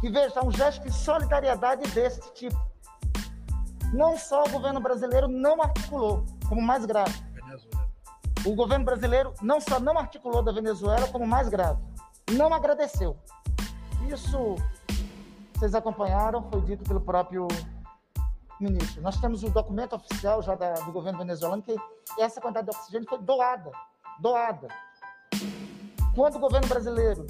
[0.02, 2.56] E veja, um gesto de solidariedade desse tipo.
[3.92, 7.12] Não só o governo brasileiro não articulou, como mais grave.
[7.32, 7.90] Venezuela.
[8.46, 11.82] O governo brasileiro não só não articulou da Venezuela, como mais grave.
[12.30, 13.18] Não agradeceu.
[14.08, 14.54] Isso,
[15.60, 17.46] vocês acompanharam, foi dito pelo próprio
[18.58, 19.02] ministro.
[19.02, 21.76] Nós temos o documento oficial já da, do governo venezuelano que
[22.18, 23.70] essa quantidade de oxigênio foi doada,
[24.20, 24.68] doada.
[26.14, 27.26] Quando o governo brasileiro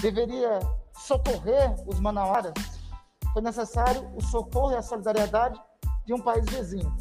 [0.00, 0.58] deveria
[0.92, 2.52] socorrer os manauaras,
[3.32, 5.56] foi necessário o socorro e a solidariedade
[6.04, 6.92] de um país vizinho.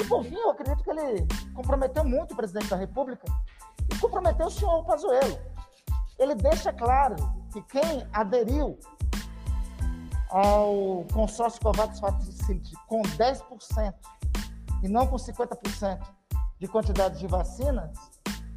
[0.00, 3.26] E por fim, eu acredito que ele comprometeu muito o presidente da República
[3.92, 5.38] e comprometeu o senhor Pazuello.
[6.18, 7.16] Ele deixa claro
[7.52, 8.78] que quem aderiu
[10.30, 13.94] ao consórcio COVAX Facility com 10%
[14.82, 16.00] e não com 50%
[16.58, 17.90] de quantidade de vacinas,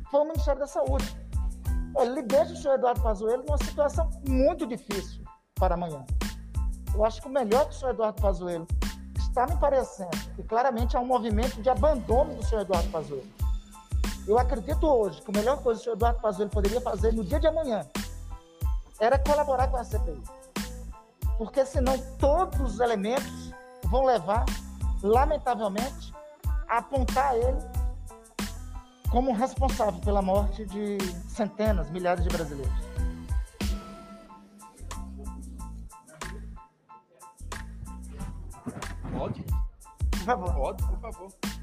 [0.09, 1.05] foi o Ministério da Saúde.
[1.97, 5.23] Ele deixa o senhor Eduardo Pazuello numa situação muito difícil
[5.55, 6.05] para amanhã.
[6.93, 8.67] Eu acho que o melhor que o senhor Eduardo Pazuello
[9.17, 13.27] está me parecendo que claramente há um movimento de abandono do senhor Eduardo Pazuello.
[14.27, 17.23] Eu acredito hoje que a melhor coisa que o senhor Eduardo Pazuello poderia fazer no
[17.23, 17.85] dia de amanhã
[18.99, 20.21] era colaborar com a CPI
[21.37, 24.45] porque senão todos os elementos vão levar,
[25.01, 26.13] lamentavelmente,
[26.67, 27.57] a apontar ele
[29.09, 30.97] como responsável pela morte de
[31.29, 32.87] centenas, milhares de brasileiros.
[39.17, 39.43] Pode?
[40.11, 40.53] Por favor.
[40.53, 41.56] Pode, por favor.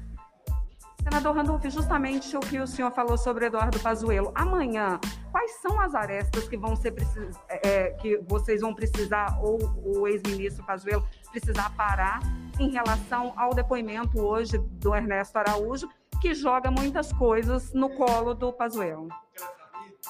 [1.07, 4.31] Senador Randolph, justamente o que o senhor falou sobre Eduardo Pazuello.
[4.33, 4.99] Amanhã,
[5.31, 7.39] quais são as arestas que vão ser precis...
[7.47, 12.19] É, é, que vocês vão precisar ou o ex-ministro Pazuello precisar parar
[12.59, 15.87] em relação ao depoimento hoje do Ernesto Araújo,
[16.19, 19.07] que joga muitas coisas no colo do Pazuello?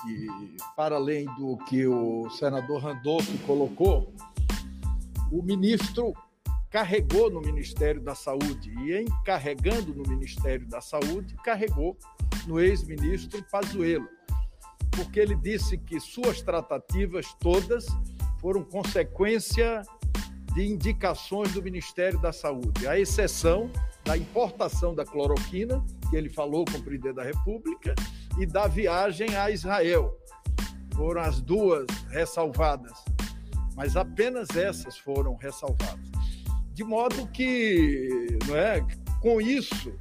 [0.08, 4.13] E, para além do que o senador Randolph colocou,
[5.29, 6.13] o ministro
[6.75, 11.97] carregou no Ministério da Saúde e, em carregando no Ministério da Saúde, carregou
[12.45, 14.09] no ex-ministro Pazuello,
[14.91, 17.85] porque ele disse que suas tratativas todas
[18.41, 19.83] foram consequência
[20.53, 23.71] de indicações do Ministério da Saúde, à exceção
[24.03, 27.95] da importação da cloroquina, que ele falou com o presidente da República,
[28.38, 30.13] e da viagem a Israel.
[30.93, 32.91] Foram as duas ressalvadas,
[33.77, 36.15] mas apenas essas foram ressalvadas.
[36.75, 38.85] De modo que, não é,
[39.21, 39.93] com isso,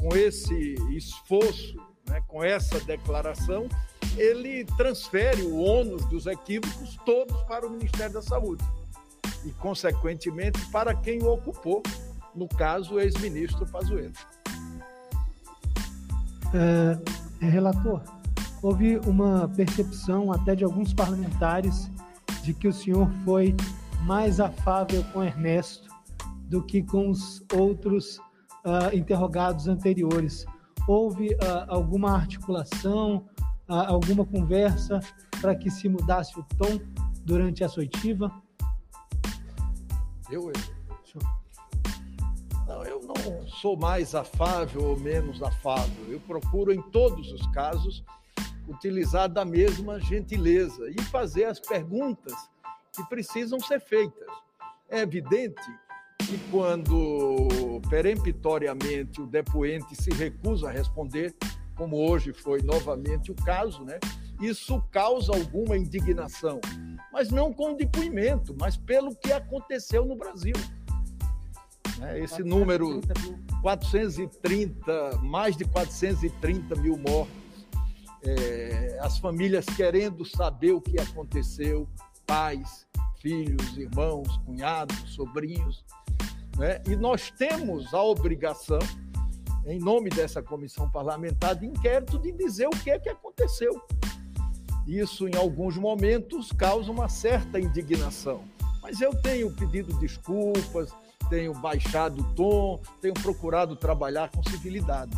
[0.00, 1.76] com esse esforço,
[2.08, 3.68] né, com essa declaração,
[4.16, 8.64] ele transfere o ônus dos equívocos todos para o Ministério da Saúde
[9.44, 11.82] e, consequentemente, para quem o ocupou,
[12.34, 14.14] no caso, o ex-ministro Pazuello.
[16.54, 18.00] É, relator,
[18.62, 21.90] houve uma percepção até de alguns parlamentares
[22.42, 23.54] de que o senhor foi
[24.04, 25.88] mais afável com Ernesto
[26.48, 30.44] do que com os outros uh, interrogados anteriores.
[30.86, 33.24] Houve uh, alguma articulação,
[33.68, 35.00] uh, alguma conversa
[35.40, 36.78] para que se mudasse o tom
[37.24, 38.30] durante a soitiva?
[40.30, 40.74] Eu, eu.
[42.66, 46.04] Não, eu não sou mais afável ou menos afável.
[46.08, 48.04] Eu procuro, em todos os casos,
[48.68, 52.34] utilizar da mesma gentileza e fazer as perguntas
[52.94, 54.28] que precisam ser feitas.
[54.88, 55.62] É evidente
[56.18, 61.34] que quando peremptoriamente o depoente se recusa a responder,
[61.76, 63.98] como hoje foi novamente o caso, né?
[64.40, 66.60] Isso causa alguma indignação,
[67.12, 70.54] mas não com o depoimento, mas pelo que aconteceu no Brasil.
[71.98, 72.20] Né?
[72.20, 73.00] Esse número
[73.62, 77.44] 430, mais de 430 mil mortos,
[78.22, 81.88] é, as famílias querendo saber o que aconteceu,
[82.26, 82.86] pais,
[83.20, 85.84] filhos, irmãos, cunhados, sobrinhos.
[86.58, 86.80] Né?
[86.86, 88.78] E nós temos a obrigação,
[89.66, 93.80] em nome dessa comissão parlamentar de inquérito, de dizer o que é que aconteceu.
[94.86, 98.42] Isso, em alguns momentos, causa uma certa indignação.
[98.82, 100.90] Mas eu tenho pedido desculpas,
[101.30, 105.16] tenho baixado o tom, tenho procurado trabalhar com civilidade.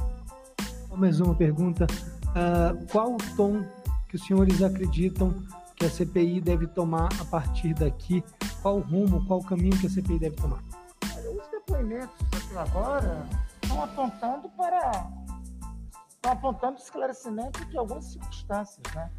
[0.96, 1.86] Mais uma pergunta.
[2.28, 3.64] Uh, qual o tom
[4.08, 5.34] que os senhores acreditam
[5.76, 8.24] que a CPI deve tomar a partir daqui?
[8.62, 10.62] Qual o rumo, qual o caminho que a CPI deve tomar?
[11.02, 13.26] Os depoimentos até agora
[13.62, 15.10] estão apontando para
[16.08, 19.10] estão apontando esclarecimento de algumas circunstâncias, né?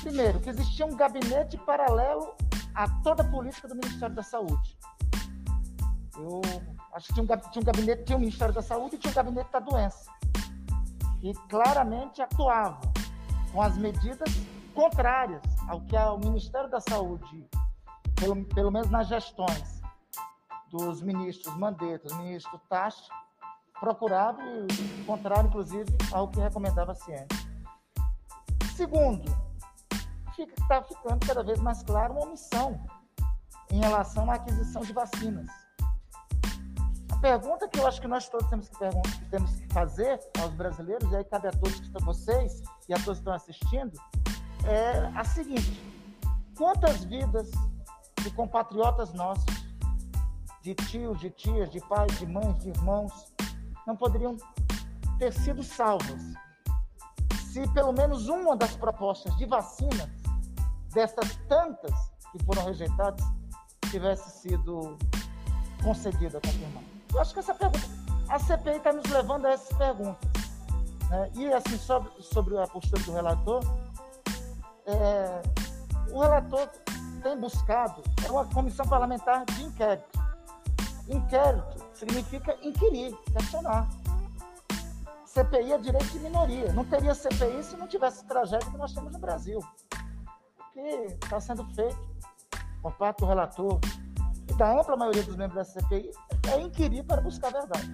[0.00, 2.34] Primeiro, que existia um gabinete paralelo
[2.74, 4.76] a toda a política do Ministério da Saúde.
[6.16, 6.40] Eu
[6.94, 9.14] acho que tinha um, tinha um gabinete, tinha o Ministério da Saúde e tinha o
[9.14, 10.10] gabinete da doença.
[11.22, 12.80] E claramente atuava
[13.52, 14.28] com as medidas
[14.72, 17.48] contrárias ao que o Ministério da Saúde,
[18.16, 19.80] pelo, pelo menos nas gestões
[20.70, 23.08] dos ministros Mandetta, ministro Tachi,
[23.78, 27.28] procurava e contrário, inclusive, ao que recomendava a ciência.
[28.76, 29.24] Segundo,
[30.72, 32.80] está ficando cada vez mais claro uma omissão
[33.70, 35.46] em relação à aquisição de vacinas.
[37.10, 38.78] A pergunta que eu acho que nós todos temos que,
[39.30, 42.96] temos que fazer aos brasileiros, e aí cabe a todos que estão vocês e a
[42.96, 43.92] todos que estão assistindo,
[44.64, 45.82] é a seguinte:
[46.56, 47.50] quantas vidas
[48.22, 49.66] de compatriotas nossos,
[50.62, 53.32] de tios, de tias, de pais, de mães, de irmãos,
[53.86, 54.36] não poderiam
[55.18, 56.22] ter sido salvas
[57.52, 60.08] se pelo menos uma das propostas de vacinas,
[60.94, 61.92] dessas tantas
[62.30, 63.22] que foram rejeitadas,
[63.90, 64.96] tivesse sido
[65.84, 66.86] concedida, confirmada?
[67.12, 67.86] Eu acho que essa pergunta,
[68.30, 70.30] a CPI está nos levando a essas perguntas.
[71.10, 71.30] Né?
[71.34, 73.62] E assim, sobre, sobre a postura do relator,
[74.86, 75.42] é,
[76.10, 76.68] o relator
[77.22, 80.18] tem buscado é uma comissão parlamentar de inquérito.
[81.08, 83.88] Inquérito significa inquirir, questionar.
[85.24, 86.72] CPI é direito de minoria.
[86.72, 89.58] Não teria CPI se não tivesse tragédia que nós temos no Brasil.
[89.58, 91.98] O que está sendo feito
[92.82, 93.80] por parte do relator
[94.50, 96.10] e da ampla maioria dos membros da CPI
[96.50, 97.90] é inquirir para buscar a verdade.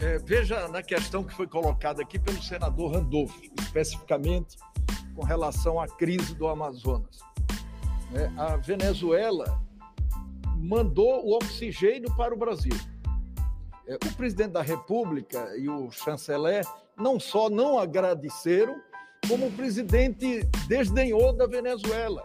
[0.00, 4.56] É, veja na questão que foi colocada aqui pelo senador Randolph, especificamente
[5.14, 7.20] com relação à crise do Amazonas.
[8.14, 9.60] É, a Venezuela
[10.56, 12.74] mandou o oxigênio para o Brasil.
[13.86, 16.64] É, o presidente da República e o chanceler
[16.96, 18.80] não só não agradeceram,
[19.28, 22.24] como o presidente desdenhou da Venezuela.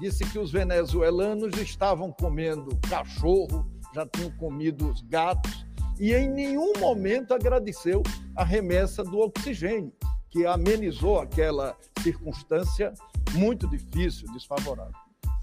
[0.00, 5.66] Disse que os venezuelanos estavam comendo cachorro, já tinham comido os gatos,
[6.00, 8.02] e em nenhum momento agradeceu
[8.34, 9.92] a remessa do oxigênio
[10.32, 12.94] que amenizou aquela circunstância
[13.34, 14.94] muito difícil, desfavorável.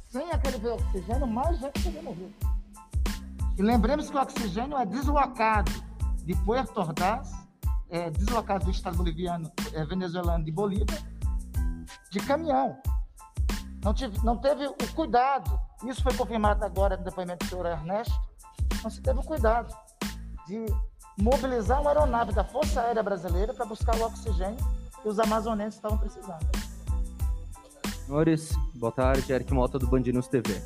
[0.07, 2.33] Sem aquele oxigênio, mais gente teria morrido.
[3.55, 5.71] E lembremos que o oxigênio é deslocado
[6.25, 7.31] de Puerto Ordaz,
[7.87, 10.97] é deslocado do estado boliviano, é, venezuelano de Bolívia,
[12.09, 12.75] de caminhão.
[13.83, 18.13] Não, tive, não teve o cuidado, isso foi confirmado agora no depoimento do senhor Ernesto,
[18.83, 19.71] não se teve o cuidado
[20.47, 20.65] de
[21.21, 25.97] mobilizar uma aeronave da Força Aérea Brasileira para buscar o oxigênio que os amazonenses estavam
[25.97, 26.45] precisando.
[28.05, 29.31] Senhores, boa tarde.
[29.31, 30.61] Eric Mota do Band News TV.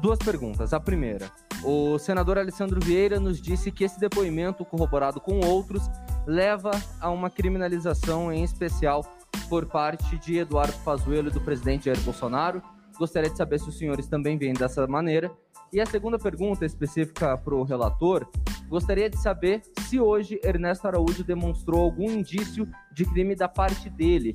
[0.00, 0.72] Duas perguntas.
[0.72, 1.30] A primeira,
[1.64, 5.82] o senador Alessandro Vieira nos disse que esse depoimento, corroborado com outros,
[6.26, 6.70] leva
[7.00, 9.04] a uma criminalização, em especial
[9.48, 12.62] por parte de Eduardo Pazuello e do presidente Jair Bolsonaro.
[12.98, 15.30] Gostaria de saber se os senhores também veem dessa maneira.
[15.74, 18.28] E a segunda pergunta, específica para o relator,
[18.68, 24.32] gostaria de saber se hoje Ernesto Araújo demonstrou algum indício de crime da parte dele,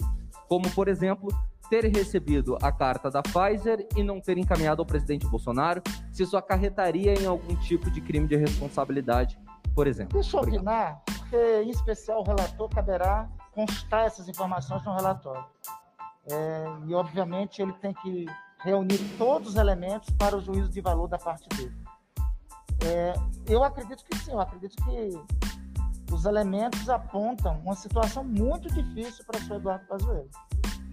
[0.49, 1.29] como, por exemplo,
[1.69, 5.81] ter recebido a carta da Pfizer e não ter encaminhado ao presidente Bolsonaro,
[6.11, 9.39] se isso acarretaria em algum tipo de crime de responsabilidade,
[9.73, 10.19] por exemplo.
[10.19, 15.45] Deixa eu opinar, porque em especial o relator caberá constar essas informações no relatório.
[16.29, 18.25] É, e, obviamente, ele tem que
[18.59, 21.75] reunir todos os elementos para o juízo de valor da parte dele.
[22.85, 23.13] É,
[23.47, 29.37] eu acredito que sim, eu acredito que os elementos apontam uma situação muito difícil para
[29.37, 30.29] o senhor Eduardo Pazuello.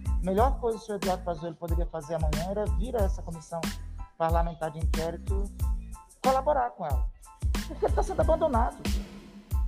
[0.09, 3.21] A melhor coisa que o senhor Eduardo Pazuello poderia fazer amanhã era vir a essa
[3.21, 3.61] comissão
[4.17, 5.43] parlamentar de inquérito
[6.23, 7.07] colaborar com ela.
[7.67, 8.77] Porque ele está sendo abandonado.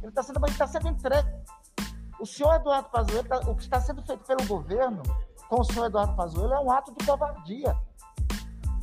[0.01, 1.29] Ele está sendo, ele tá sendo entregue.
[2.19, 5.03] O senhor Eduardo Pazuello, tá, o que está sendo feito pelo governo
[5.47, 7.75] com o senhor Eduardo Pazuello é um ato de covardia.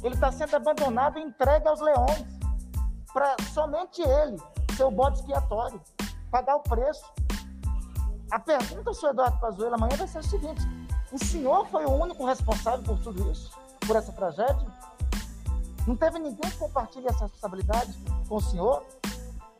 [0.03, 2.25] Ele está sendo abandonado e entregue aos leões
[3.13, 4.37] para somente ele
[4.77, 5.81] ser o bode expiatório,
[6.31, 7.05] pagar o preço.
[8.31, 10.63] A pergunta senhor Eduardo Pazuello amanhã vai ser o seguinte:
[11.13, 13.51] o senhor foi o único responsável por tudo isso,
[13.87, 14.67] por essa tragédia?
[15.87, 17.97] Não teve ninguém que compartilhe essa responsabilidade
[18.29, 18.85] com o senhor?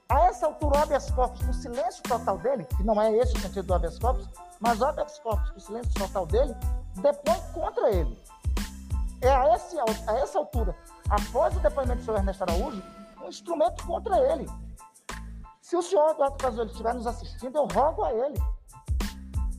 [0.09, 3.41] A essa altura, o habeas corpus, no silêncio total dele, que não é esse o
[3.41, 4.29] sentido do habeas corpus,
[4.61, 6.55] mas o habeas corpus, no silêncio total dele,
[6.97, 8.17] depõe contra ele.
[9.21, 10.77] É a, esse, a essa altura,
[11.09, 12.83] após o depoimento do senhor Ernesto Araújo,
[13.23, 14.47] um instrumento contra ele.
[15.61, 18.39] Se o senhor Eduardo Pazuello estiver nos assistindo, eu rogo a ele.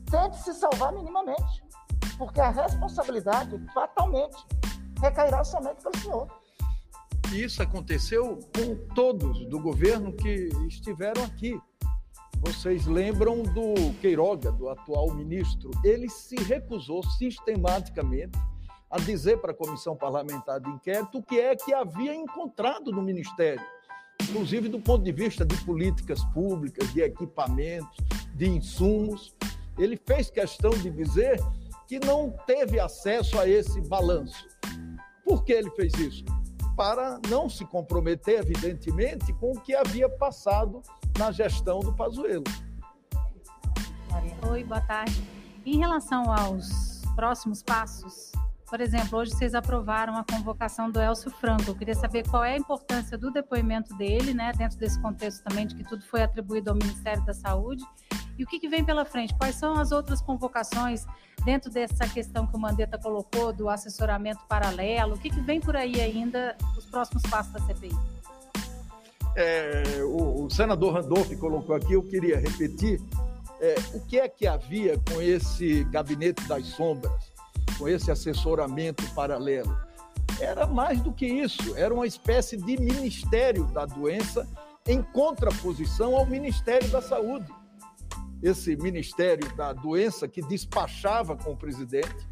[0.09, 1.63] Tente se salvar minimamente,
[2.17, 4.37] porque a responsabilidade fatalmente
[5.01, 6.27] recairá somente pelo senhor.
[7.33, 11.59] Isso aconteceu com todos do governo que estiveram aqui.
[12.39, 15.71] Vocês lembram do Queiroga, do atual ministro?
[15.83, 18.39] Ele se recusou sistematicamente
[18.89, 23.01] a dizer para a comissão parlamentar de inquérito o que é que havia encontrado no
[23.01, 23.63] ministério,
[24.21, 27.97] inclusive do ponto de vista de políticas públicas, de equipamentos,
[28.33, 29.35] de insumos.
[29.77, 31.39] Ele fez questão de dizer
[31.87, 34.47] que não teve acesso a esse balanço.
[35.23, 36.23] Por que ele fez isso?
[36.75, 40.81] Para não se comprometer, evidentemente, com o que havia passado
[41.17, 42.43] na gestão do Pazuello.
[44.49, 45.21] Oi, boa tarde.
[45.65, 48.31] Em relação aos próximos passos,
[48.69, 51.63] por exemplo, hoje vocês aprovaram a convocação do Elcio Franco.
[51.67, 55.65] Eu queria saber qual é a importância do depoimento dele, né, dentro desse contexto também
[55.65, 57.83] de que tudo foi atribuído ao Ministério da Saúde.
[58.37, 59.33] E o que, que vem pela frente?
[59.35, 61.05] Quais são as outras convocações
[61.45, 65.15] dentro dessa questão que o Mandetta colocou do assessoramento paralelo?
[65.15, 67.95] O que, que vem por aí ainda, os próximos passos da CPI?
[69.35, 72.99] É, o, o, senador Randolph colocou aqui, eu queria repetir,
[73.61, 77.26] é, o que é que havia com esse gabinete das sombras?
[77.77, 79.77] Com esse assessoramento paralelo.
[80.39, 84.47] Era mais do que isso, era uma espécie de ministério da doença
[84.87, 87.51] em contraposição ao Ministério da Saúde.
[88.41, 92.27] Esse Ministério da Doença que despachava com o presidente,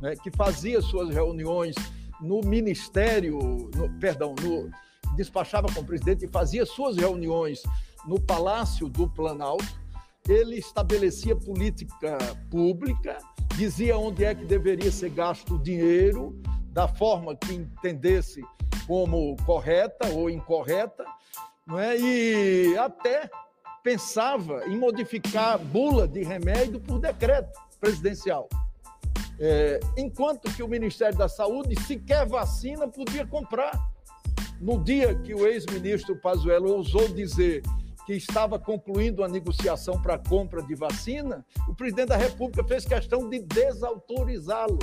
[0.00, 1.74] né, que fazia suas reuniões
[2.20, 3.38] no Ministério,
[3.74, 4.70] no, perdão, no,
[5.16, 7.62] despachava com o presidente e fazia suas reuniões
[8.06, 9.79] no Palácio do Planalto,
[10.28, 12.18] ele estabelecia política
[12.50, 13.18] pública
[13.56, 16.40] dizia onde é que deveria ser gasto o dinheiro,
[16.72, 18.42] da forma que entendesse
[18.86, 21.04] como correta ou incorreta,
[21.66, 21.96] não é?
[21.98, 23.28] e até
[23.82, 28.48] pensava em modificar a bula de remédio por decreto presidencial.
[29.38, 33.72] É, enquanto que o Ministério da Saúde sequer vacina podia comprar.
[34.60, 37.62] No dia que o ex-ministro Pazuello ousou dizer
[38.10, 43.28] que estava concluindo a negociação para compra de vacina, o presidente da República fez questão
[43.28, 44.80] de desautorizá-lo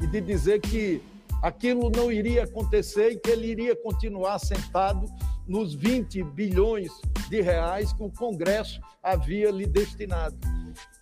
[0.00, 1.02] e de dizer que
[1.42, 5.06] aquilo não iria acontecer e que ele iria continuar sentado
[5.44, 6.92] nos 20 bilhões
[7.28, 10.38] de reais que o Congresso havia lhe destinado.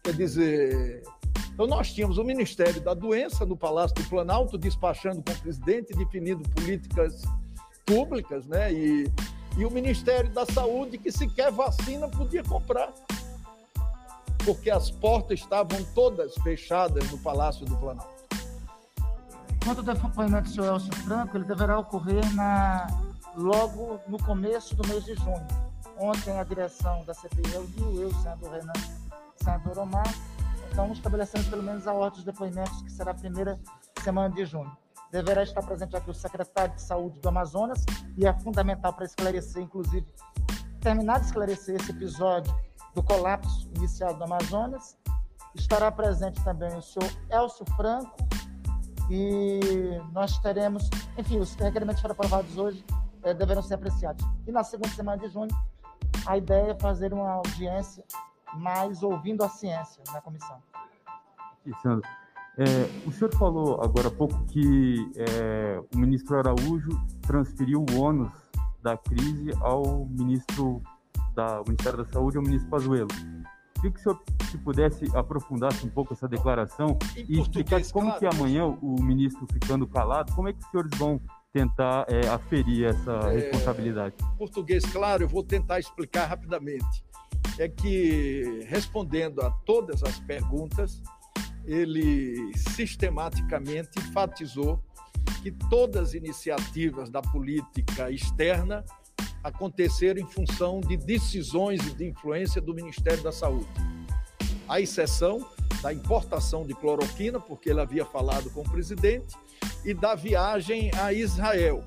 [0.02, 1.02] Quer dizer,
[1.52, 5.92] então nós tínhamos o Ministério da Doença no Palácio do Planalto despachando com o presidente,
[5.92, 7.20] definindo políticas
[7.84, 8.72] públicas, né?
[8.72, 9.12] E
[9.60, 12.90] e o Ministério da Saúde, que sequer vacina podia comprar,
[14.42, 18.24] porque as portas estavam todas fechadas no Palácio do Planalto.
[19.62, 22.86] Quanto ao depoimento do senhor Elcio Franco, ele deverá ocorrer na,
[23.36, 25.46] logo no começo do mês de junho.
[25.98, 28.72] Ontem a direção da CPI reuniu, eu, senador Renan,
[29.36, 30.14] senador Omar,
[30.72, 33.60] então estabelecendo pelo menos a ordem dos depoimentos, que será a primeira
[34.02, 34.74] semana de junho
[35.10, 37.84] deverá estar presente aqui o secretário de Saúde do Amazonas,
[38.16, 40.06] e é fundamental para esclarecer, inclusive,
[40.80, 42.54] terminar de esclarecer esse episódio
[42.94, 44.96] do colapso inicial do Amazonas.
[45.54, 48.16] Estará presente também o senhor Elcio Franco,
[49.10, 49.60] e
[50.12, 50.88] nós teremos,
[51.18, 52.84] enfim, os requerimentos foram aprovados hoje,
[53.24, 54.24] é, deverão ser apreciados.
[54.46, 55.50] E na segunda semana de junho,
[56.26, 58.04] a ideia é fazer uma audiência
[58.54, 60.62] mais ouvindo a ciência na comissão.
[61.66, 62.00] Isso,
[62.58, 62.64] É,
[63.06, 66.90] o senhor falou agora há pouco que é, o ministro Araújo
[67.22, 68.32] transferiu o ônus
[68.82, 70.82] da crise ao ministro
[71.34, 73.08] da Ministério da Saúde, ao ministro Pazuello.
[73.74, 78.18] Queria que o senhor se pudesse aprofundasse um pouco essa declaração e explicar como claro.
[78.18, 81.20] que amanhã o ministro ficando calado, como é que os senhores vão
[81.52, 84.14] tentar é, aferir essa É, responsabilidade?
[84.36, 87.04] português claro, eu vou tentar explicar rapidamente.
[87.58, 91.02] É que, respondendo a todas as perguntas,
[91.64, 94.82] ele sistematicamente enfatizou
[95.42, 98.84] que todas as iniciativas da política externa
[99.42, 103.68] aconteceram em função de decisões e de influência do Ministério da Saúde.
[104.68, 105.46] À exceção
[105.82, 109.34] da importação de cloroquina, porque ele havia falado com o presidente,
[109.84, 111.82] e da viagem a Israel.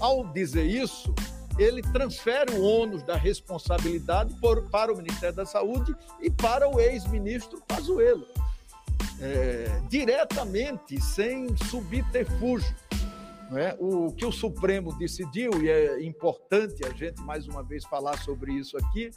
[0.00, 1.14] Ao dizer isso,
[1.58, 6.80] ele transfere o ônus da responsabilidade por- para o Ministério da Saúde e para o
[6.80, 8.26] ex-ministro Pazuello.
[9.26, 12.76] É, diretamente, sem subterfúgio.
[13.56, 13.74] é?
[13.80, 18.52] O que o Supremo decidiu, e é importante a gente mais uma vez falar sobre
[18.52, 19.10] isso aqui,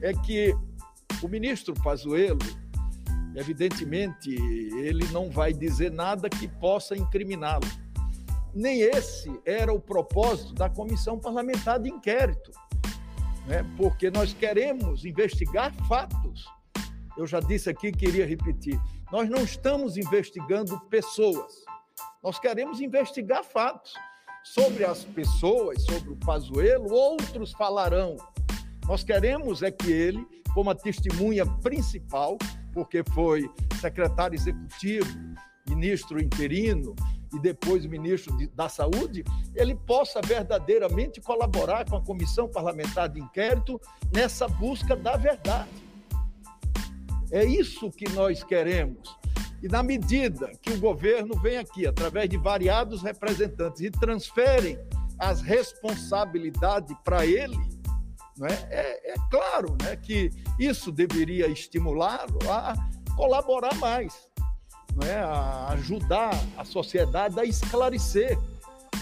[0.00, 0.56] é que
[1.22, 2.38] o ministro Pazuello,
[3.36, 7.68] evidentemente, ele não vai dizer nada que possa incriminá-lo.
[8.54, 12.50] Nem esse era o propósito da comissão parlamentar de inquérito,
[13.46, 13.62] né?
[13.76, 16.46] porque nós queremos investigar fatos.
[17.14, 18.80] Eu já disse aqui, queria repetir,
[19.12, 21.64] nós não estamos investigando pessoas,
[22.22, 23.94] nós queremos investigar fatos.
[24.42, 28.16] Sobre as pessoas, sobre o Pazuello, outros falarão.
[28.88, 32.38] Nós queremos é que ele, como a testemunha principal,
[32.72, 35.06] porque foi secretário executivo,
[35.68, 36.96] ministro interino
[37.34, 43.20] e depois ministro de- da Saúde, ele possa verdadeiramente colaborar com a comissão parlamentar de
[43.20, 43.78] inquérito
[44.14, 45.68] nessa busca da verdade.
[47.30, 49.16] É isso que nós queremos.
[49.62, 54.78] E na medida que o governo vem aqui, através de variados representantes, e transferem
[55.18, 57.58] as responsabilidades para ele,
[58.46, 58.52] é?
[58.70, 62.74] É, é claro né, que isso deveria estimulá-lo a
[63.14, 64.28] colaborar mais,
[64.94, 65.20] não é?
[65.20, 68.38] a ajudar a sociedade a esclarecer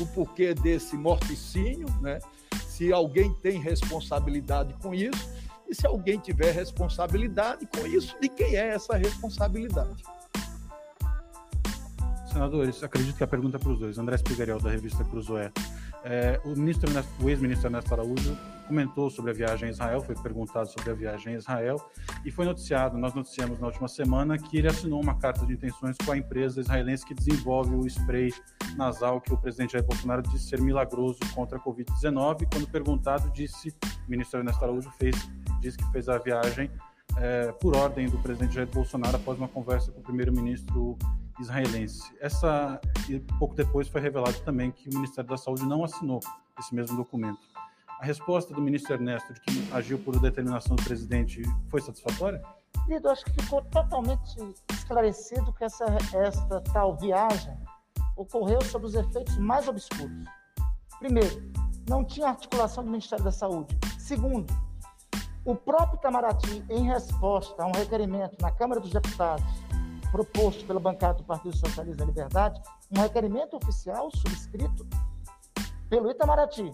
[0.01, 2.19] o porquê desse morticínio, né?
[2.67, 5.31] se alguém tem responsabilidade com isso,
[5.69, 10.03] e se alguém tiver responsabilidade com isso, de quem é essa responsabilidade.
[12.33, 13.99] Senadores, acredito que a pergunta é para os dois.
[13.99, 15.51] André Spigariel, da revista Cruzoé.
[16.05, 16.91] É, o, ministro
[17.21, 18.37] o ex-ministro Ernesto Araújo
[18.67, 21.77] comentou sobre a viagem a Israel, foi perguntado sobre a viagem a Israel
[22.25, 25.97] e foi noticiado, nós noticiamos na última semana que ele assinou uma carta de intenções
[26.05, 28.31] com a empresa israelense que desenvolve o spray
[28.77, 32.47] nasal que o presidente Jair Bolsonaro disse ser milagroso contra a Covid-19.
[32.53, 33.75] Quando perguntado, disse,
[34.07, 35.17] o ministro Ernesto Araújo fez,
[35.61, 36.71] disse que fez a viagem
[37.17, 40.97] é, por ordem do presidente Jair Bolsonaro após uma conversa com o primeiro-ministro
[41.41, 42.03] israelense.
[42.21, 46.21] Essa e pouco depois foi revelado também que o Ministério da Saúde não assinou
[46.59, 47.39] esse mesmo documento.
[48.01, 52.41] A resposta do ministro Ernesto de que agiu por determinação do presidente foi satisfatória?
[52.87, 54.37] Lido, acho que ficou totalmente
[54.73, 55.85] esclarecido que essa,
[56.15, 57.57] esta tal viagem
[58.17, 60.25] ocorreu sob os efeitos mais obscuros.
[60.99, 61.53] Primeiro,
[61.89, 63.77] não tinha articulação do Ministério da Saúde.
[63.99, 64.47] Segundo,
[65.45, 69.45] o próprio Itamaraty, em resposta a um requerimento na Câmara dos Deputados,
[70.11, 74.87] proposto pela bancada do Partido Socialista da Liberdade, um requerimento oficial subscrito
[75.89, 76.73] pelo Itamaraty,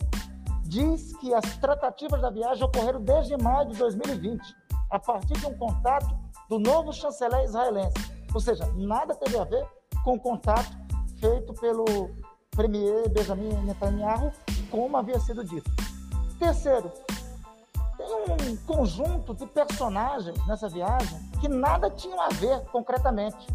[0.65, 4.43] diz que as tratativas da viagem ocorreram desde maio de 2020,
[4.91, 6.17] a partir de um contato
[6.49, 7.95] do novo chanceler israelense.
[8.35, 9.67] Ou seja, nada teve a ver
[10.05, 10.77] com o contato
[11.21, 12.11] feito pelo
[12.51, 14.33] premier Benjamin Netanyahu,
[14.71, 15.71] como havia sido dito.
[16.39, 16.91] Terceiro,
[18.05, 23.47] tem um conjunto de personagens nessa viagem que nada tinham a ver concretamente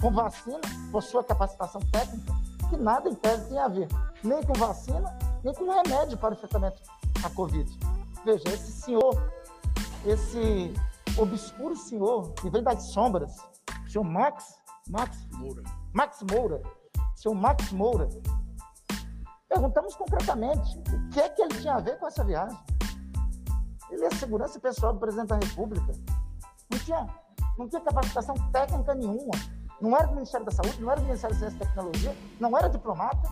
[0.00, 0.60] com vacina,
[0.92, 2.32] por sua capacitação técnica,
[2.68, 3.88] que nada em tese tinha a ver,
[4.22, 6.82] nem com vacina, nem com remédio para o tratamento
[7.22, 7.70] da Covid.
[8.24, 9.32] Veja, esse senhor,
[10.04, 10.74] esse
[11.18, 13.38] obscuro senhor que vem das sombras,
[13.86, 14.58] o senhor Max,
[14.88, 15.62] Max Moura.
[15.94, 16.62] Max Moura,
[17.14, 18.08] senhor Max Moura,
[19.48, 22.58] perguntamos concretamente o que é que ele tinha a ver com essa viagem.
[23.90, 25.92] Ele é segurança pessoal do presidente da República.
[26.70, 27.06] Não tinha,
[27.58, 29.32] não tinha capacitação técnica nenhuma.
[29.80, 32.56] Não era do Ministério da Saúde, não era do Ministério da Ciência e Tecnologia, não
[32.56, 33.28] era diplomata.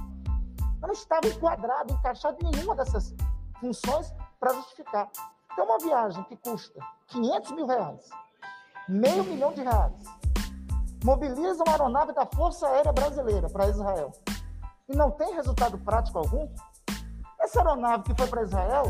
[0.80, 3.14] Não estava enquadrado, encaixado em nenhuma dessas
[3.58, 5.08] funções para justificar.
[5.52, 8.08] Então, uma viagem que custa 500 mil reais,
[8.88, 10.04] meio milhão de reais,
[11.02, 14.12] mobiliza uma aeronave da Força Aérea Brasileira para Israel
[14.88, 16.48] e não tem resultado prático algum,
[17.44, 18.86] essa aeronave que foi para Israel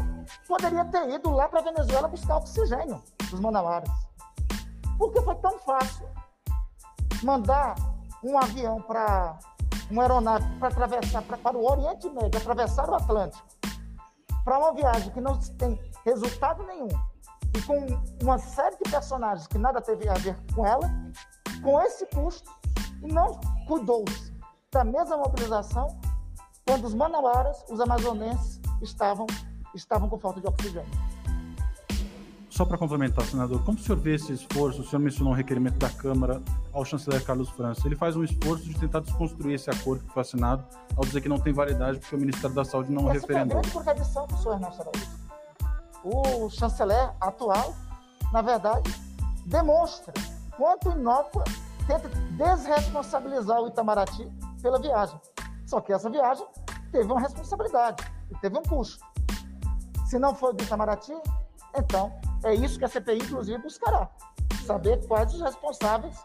[0.46, 3.90] poderia ter ido lá para a Venezuela buscar oxigênio dos manauaras.
[4.96, 6.08] Porque foi tão fácil
[7.22, 7.74] mandar
[8.22, 9.38] um avião para
[9.90, 13.44] uma aeronave para atravessar pra, para o Oriente Médio, atravessar o Atlântico,
[14.44, 16.88] para uma viagem que não tem resultado nenhum
[17.56, 17.86] e com
[18.22, 20.90] uma série de personagens que nada teve a ver com ela,
[21.62, 22.50] com esse custo,
[23.02, 24.32] e não cuidou-se
[24.72, 25.98] da mesma mobilização
[26.66, 29.26] quando os manauaras, os amazonenses, estavam,
[29.74, 30.88] estavam com falta de oxigênio.
[32.48, 34.82] Só para complementar, senador, como o senhor vê esse esforço?
[34.82, 36.40] O senhor mencionou um requerimento da Câmara
[36.72, 37.82] ao chanceler Carlos França.
[37.84, 40.64] Ele faz um esforço de tentar desconstruir esse acordo que foi assinado
[40.96, 43.50] ao dizer que não tem validade porque o Ministério da Saúde não Essa referendou.
[43.50, 45.24] Foi a grande contradição do senhor Ernesto Araújo.
[46.04, 47.74] O chanceler atual,
[48.32, 48.94] na verdade,
[49.46, 50.14] demonstra
[50.56, 51.42] quanto inócua
[51.88, 54.30] tenta desresponsabilizar o Itamaraty
[54.62, 55.18] pela viagem.
[55.66, 56.46] Só que essa viagem
[56.92, 59.04] teve uma responsabilidade e teve um custo.
[60.06, 61.14] Se não for do Itamaraty,
[61.74, 62.12] então
[62.44, 64.08] é isso que a CPI, inclusive, buscará.
[64.64, 66.16] Saber quais os responsáveis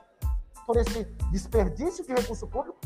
[0.66, 2.78] por esse desperdício de recurso público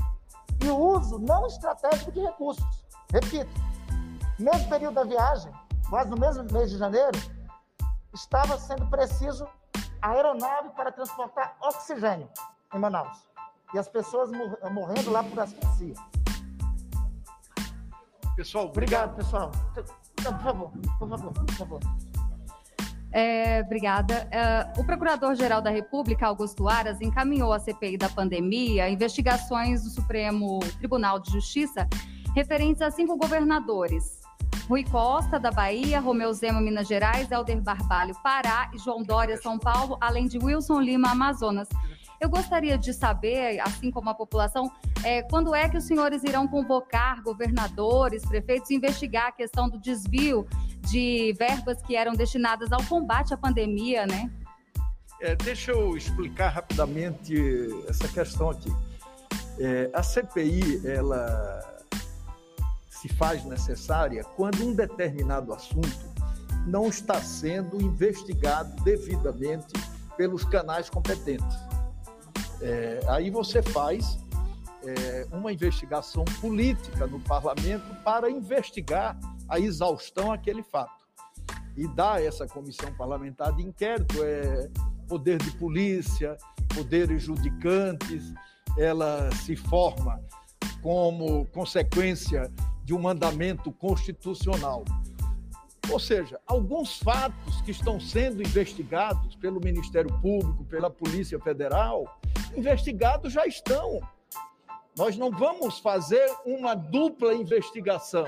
[0.63, 2.85] e o uso não estratégico de recursos.
[3.11, 3.51] Repito,
[4.39, 5.51] mesmo período da viagem,
[5.89, 7.19] quase no mesmo mês de janeiro,
[8.13, 9.47] estava sendo preciso
[10.01, 12.29] a aeronave para transportar oxigênio
[12.73, 13.27] em Manaus.
[13.73, 15.95] E as pessoas mor morrendo lá por asfixia.
[18.35, 19.51] Pessoal, obrigado, pessoal.
[20.15, 21.79] Por favor, por favor, por favor.
[23.11, 24.27] É, obrigada.
[24.31, 30.59] É, o Procurador-Geral da República, Augusto Aras, encaminhou à CPI da pandemia investigações do Supremo
[30.79, 31.87] Tribunal de Justiça
[32.35, 34.21] referentes a cinco governadores.
[34.67, 39.59] Rui Costa, da Bahia, Romeu Zema, Minas Gerais, Helder Barbalho, Pará e João Dória, São
[39.59, 41.67] Paulo, além de Wilson Lima, Amazonas.
[42.23, 44.71] Eu gostaria de saber, assim como a população,
[45.03, 50.47] é, quando é que os senhores irão convocar governadores, prefeitos, investigar a questão do desvio
[50.89, 54.31] de verbas que eram destinadas ao combate à pandemia, né?
[55.19, 57.35] É, deixa eu explicar rapidamente
[57.89, 58.71] essa questão aqui.
[59.59, 61.83] É, a CPI, ela
[62.89, 66.13] se faz necessária quando um determinado assunto
[66.65, 69.73] não está sendo investigado devidamente
[70.15, 71.72] pelos canais competentes.
[72.63, 74.17] É, aí você faz
[74.85, 81.03] é, uma investigação política no parlamento para investigar a exaustão aquele fato.
[81.75, 84.69] E dá essa comissão parlamentar de inquérito, é,
[85.09, 86.37] poder de polícia,
[86.73, 88.33] poderes judicantes,
[88.77, 90.21] ela se forma
[90.81, 92.49] como consequência
[92.85, 94.85] de um mandamento constitucional.
[95.89, 102.19] Ou seja, alguns fatos que estão sendo investigados pelo Ministério Público, pela Polícia Federal,
[102.55, 103.99] investigados já estão.
[104.97, 108.25] Nós não vamos fazer uma dupla investigação.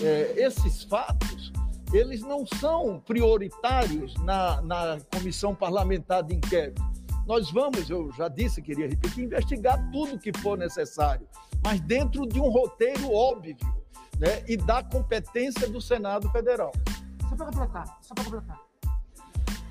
[0.00, 1.52] É, esses fatos,
[1.92, 6.82] eles não são prioritários na, na comissão parlamentar de inquérito.
[7.26, 11.26] Nós vamos, eu já disse, queria repetir, investigar tudo que for necessário,
[11.64, 13.56] mas dentro de um roteiro óbvio
[14.18, 16.72] né, e da competência do Senado Federal.
[17.28, 18.60] Só para completar, só para completar.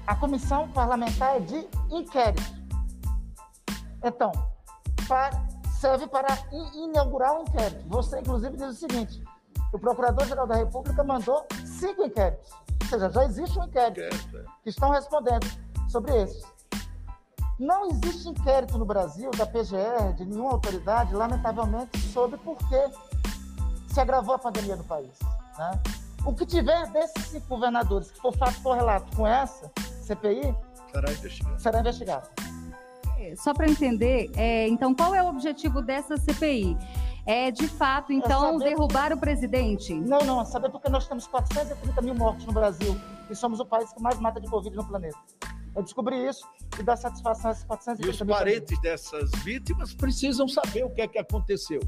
[0.05, 2.43] A comissão parlamentar é de inquérito.
[4.03, 4.31] Então,
[5.07, 5.31] para,
[5.79, 6.27] serve para
[6.75, 7.87] inaugurar um inquérito.
[7.87, 9.23] Você, inclusive, diz o seguinte:
[9.73, 12.51] o Procurador-Geral da República mandou cinco inquéritos.
[12.83, 14.09] Ou seja, já existe um inquérito é.
[14.63, 15.47] que estão respondendo
[15.89, 16.43] sobre esses.
[17.57, 22.75] Não existe inquérito no Brasil, da PGR, de nenhuma autoridade, lamentavelmente, sobre por que
[23.95, 25.17] se agravou a pandemia no país.
[25.57, 25.79] Né?
[26.25, 29.71] O que tiver desses cinco governadores que for fato correlato com essa
[30.01, 30.53] CPI,
[30.91, 31.61] será investigado.
[31.61, 32.29] Será investigado.
[33.37, 36.77] Só para entender, é, então, qual é o objetivo dessa CPI?
[37.25, 39.95] É, de fato, então, saber- derrubar o presidente?
[39.95, 42.95] Não, não, é saber porque nós temos 430 mil mortes no Brasil
[43.29, 45.17] e somos o país que mais mata de Covid no planeta.
[45.73, 46.45] É descobrir isso
[46.77, 50.89] e dar satisfação a esses E 430 os mil parentes dessas vítimas precisam saber o
[50.91, 51.79] que é que aconteceu.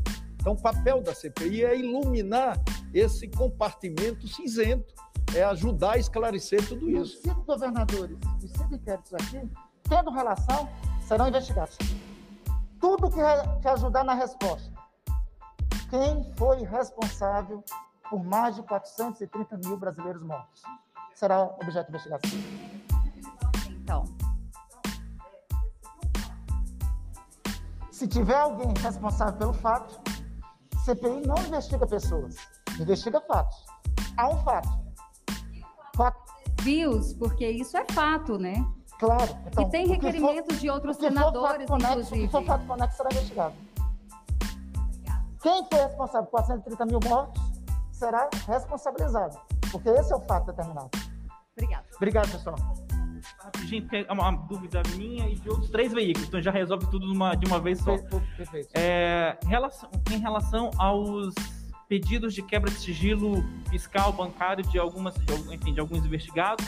[0.47, 2.57] Então, o papel da CPI é iluminar
[2.93, 4.93] esse compartimento cinzento,
[5.35, 7.21] é ajudar a esclarecer tudo E os isso.
[7.21, 9.41] cinco governadores, os cinco inquéritos aqui,
[9.83, 10.69] tendo relação,
[11.05, 11.77] serão investigados.
[12.79, 13.19] Tudo que,
[13.61, 14.71] que ajudar na resposta.
[15.89, 17.61] Quem foi responsável
[18.09, 20.61] por mais de 430 mil brasileiros mortos?
[21.13, 22.39] Será objeto de investigação.
[23.69, 24.05] Então.
[27.91, 30.06] Se tiver alguém responsável pelo fato,
[30.87, 32.37] CPI não investiga pessoas,
[32.79, 33.57] investiga fatos.
[34.17, 34.69] Há um fato.
[35.97, 36.33] Fato.
[36.61, 38.53] Vios, porque isso é fato, né?
[38.97, 39.37] Claro.
[39.47, 42.21] Então, e tem que for- requerimentos de outros senadores, conexo, inclusive.
[42.27, 43.55] Que for fato conexo será investigado.
[45.41, 47.41] Quem foi responsável por 430 mil mortos
[47.91, 49.37] será responsabilizado,
[49.71, 50.89] porque esse é o fato determinado.
[51.55, 51.85] Obrigada.
[51.97, 52.55] Obrigado, pessoal.
[53.51, 57.35] Porque é uma dúvida minha e de outros três veículos, então já resolve tudo numa,
[57.35, 57.97] de uma vez só.
[58.35, 58.69] Perfeito.
[58.73, 61.33] É, em, relação, em relação aos
[61.87, 66.65] pedidos de quebra de sigilo fiscal, bancário de algumas, de, enfim, de alguns investigados,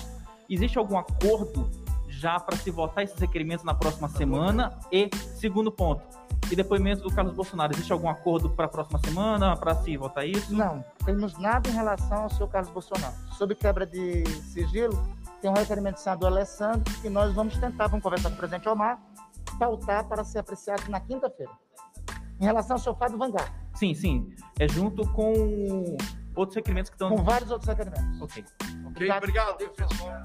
[0.49, 1.69] existe algum acordo
[2.07, 4.77] já para se votar esses requerimentos na próxima semana?
[4.91, 6.03] E segundo ponto,
[6.51, 10.27] e depoimento do Carlos Bolsonaro, existe algum acordo para a próxima semana para se votar
[10.27, 10.53] isso?
[10.53, 13.13] Não, temos nada em relação ao senhor Carlos Bolsonaro.
[13.37, 15.01] Sobre quebra de sigilo,
[15.41, 18.67] tem um requerimento do senador Alessandro que nós vamos tentar, vamos conversar com o presidente
[18.69, 18.99] Omar,
[19.57, 21.51] pautar para ser apreciado na quinta-feira.
[22.39, 24.33] Em relação ao sofá do Vanguard, Sim, sim.
[24.59, 25.95] É junto com
[26.35, 27.09] outros requerimentos que estão.
[27.09, 28.21] com vários outros requerimentos.
[28.21, 28.43] Ok.
[28.87, 30.21] Ok, obrigado, pessoal.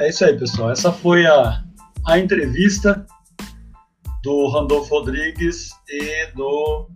[0.00, 0.70] É isso aí, pessoal.
[0.70, 1.62] Essa foi a,
[2.06, 3.06] a entrevista
[4.22, 6.88] do Randolfo Rodrigues e do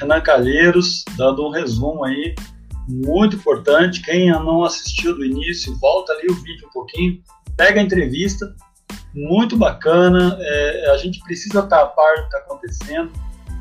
[0.00, 2.34] Renan Calheiros, dando um resumo aí
[2.88, 4.02] muito importante.
[4.02, 7.20] Quem não assistiu do início, volta ali o vídeo um pouquinho,
[7.56, 8.54] pega a entrevista,
[9.12, 10.36] muito bacana.
[10.40, 13.12] É, a gente precisa estar a par do que está acontecendo.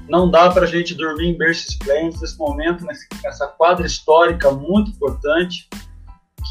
[0.08, 2.86] Não dá para a gente dormir em berço esplêndido nesse momento,
[3.24, 5.68] nessa quadra histórica muito importante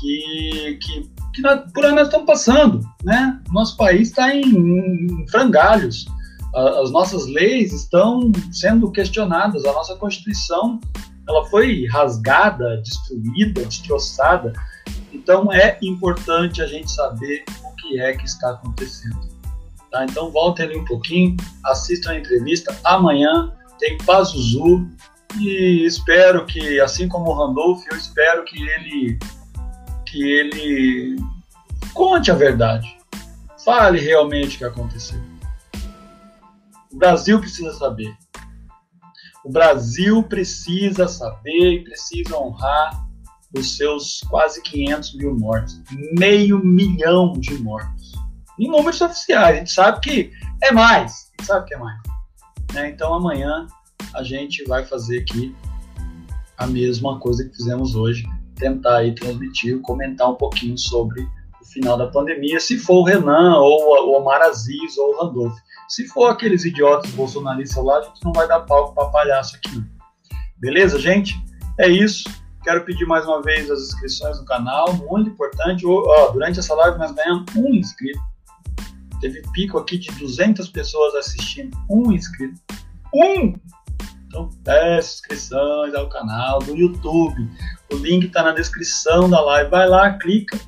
[0.00, 2.80] que, que, que nós, por onde nós estamos passando.
[3.02, 3.40] Né?
[3.52, 6.07] Nosso país está em, em frangalhos.
[6.55, 9.64] As nossas leis estão sendo questionadas.
[9.64, 10.80] A nossa Constituição
[11.28, 14.52] ela foi rasgada, destruída, destroçada.
[15.12, 19.34] Então é importante a gente saber o que é que está acontecendo.
[19.95, 20.05] Tá?
[20.05, 22.76] Então voltem ali um pouquinho, assistam a entrevista.
[22.82, 24.88] Amanhã tem Pazuzu
[25.38, 29.16] e espero que, assim como o Randolph, eu espero que ele
[30.05, 31.16] que ele
[31.92, 32.99] conte a verdade.
[33.64, 35.20] Fale realmente o que aconteceu.
[36.92, 38.12] O Brasil precisa saber.
[39.45, 43.07] O Brasil precisa saber e precisa honrar
[43.57, 45.80] os seus quase 500 mil mortos.
[46.18, 48.03] Meio milhão de mortos.
[48.59, 49.57] Em números oficiais.
[49.57, 50.32] A gente sabe que
[50.62, 51.30] é mais.
[51.38, 51.98] A gente sabe que é mais.
[52.72, 52.90] né?
[52.90, 53.66] Então amanhã
[54.14, 55.55] a gente vai fazer aqui
[56.57, 58.24] a mesma coisa que fizemos hoje.
[58.57, 61.22] Tentar aí transmitir, comentar um pouquinho sobre
[61.61, 62.61] o final da pandemia.
[62.61, 65.59] Se for o Renan, ou o Omar Aziz, ou o Randolph.
[65.88, 69.82] Se for aqueles idiotas bolsonaristas lá, a gente não vai dar palco para palhaço aqui.
[70.59, 71.34] Beleza, gente?
[71.78, 72.24] É isso.
[72.62, 75.84] Quero pedir mais uma vez as inscrições no canal, muito importante.
[76.32, 78.18] Durante essa live nós ganhamos um inscrito.
[79.24, 82.60] Teve pico aqui de 200 pessoas assistindo, um inscrito.
[83.14, 83.54] Um!
[84.26, 87.48] Então, peça inscrições ao canal do YouTube.
[87.90, 89.70] O link está na descrição da live.
[89.70, 90.60] Vai lá, clica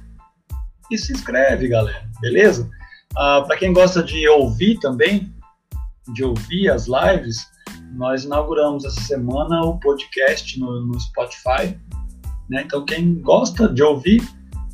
[0.90, 2.08] e se inscreve, galera.
[2.22, 2.70] Beleza?
[3.14, 5.30] Ah, Para quem gosta de ouvir também,
[6.14, 7.46] de ouvir as lives,
[7.92, 11.78] nós inauguramos essa semana o podcast no, no Spotify.
[12.48, 12.62] né?
[12.64, 14.26] Então, quem gosta de ouvir,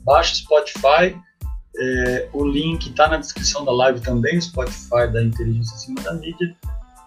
[0.05, 1.21] baixa o Spotify.
[1.79, 6.13] É, o link está na descrição da live também, o Spotify da Inteligência Acima da
[6.15, 6.55] Mídia,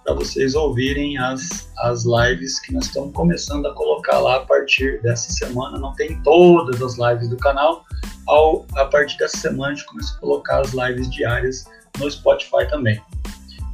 [0.03, 5.01] para vocês ouvirem as, as lives que nós estamos começando a colocar lá a partir
[5.01, 5.77] dessa semana.
[5.77, 7.83] Não tem todas as lives do canal,
[8.27, 11.65] ao, a partir dessa semana a gente começa a colocar as lives diárias
[11.99, 13.01] no Spotify também.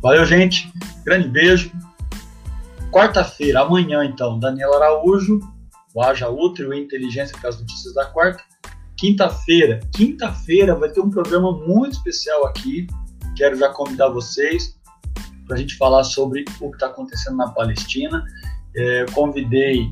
[0.01, 0.71] Valeu, gente.
[1.05, 1.71] Grande beijo.
[2.91, 5.39] Quarta-feira, amanhã, então, Daniela Araújo,
[5.93, 8.43] o Haja Útero e Inteligência com as notícias da quarta.
[9.01, 12.85] Quinta-feira, quinta-feira vai ter um programa muito especial aqui.
[13.35, 14.79] Quero já convidar vocês
[15.47, 18.23] para a gente falar sobre o que está acontecendo na Palestina.
[18.75, 19.87] É, convidei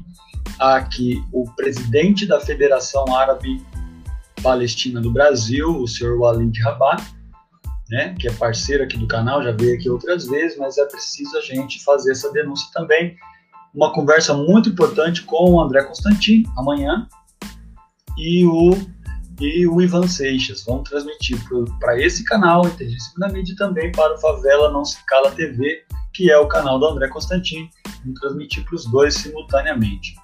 [0.60, 3.66] aqui o presidente da Federação Árabe
[4.44, 7.04] Palestina do Brasil, o senhor Walid Rabat,
[7.90, 11.36] né, que é parceiro aqui do canal, já veio aqui outras vezes, mas é preciso
[11.36, 13.18] a gente fazer essa denúncia também.
[13.74, 17.08] Uma conversa muito importante com o André Constantin, amanhã,
[18.20, 18.72] e o,
[19.40, 20.64] e o Ivan Seixas.
[20.64, 21.38] Vão transmitir
[21.80, 22.64] para esse canal,
[23.18, 25.84] da Mídia, e também para o Favela Não Se Cala TV,
[26.14, 27.70] que é o canal do André Constantin.
[28.04, 30.16] Vamos transmitir para os dois simultaneamente.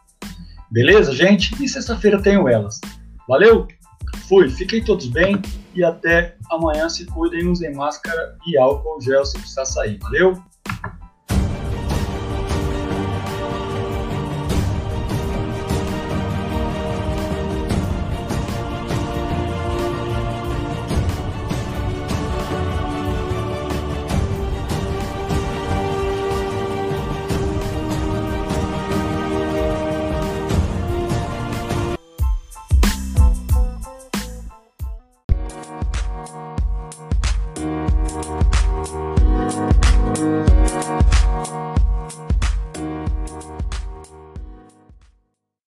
[0.72, 1.55] Beleza, gente?
[1.63, 2.80] E sexta-feira tenho elas.
[3.28, 3.68] Valeu?
[4.28, 5.41] Fui, fiquem todos bem
[5.74, 6.89] e até amanhã.
[6.89, 9.99] Se cuidem, usem máscara e álcool gel se precisar sair.
[9.99, 10.41] Valeu?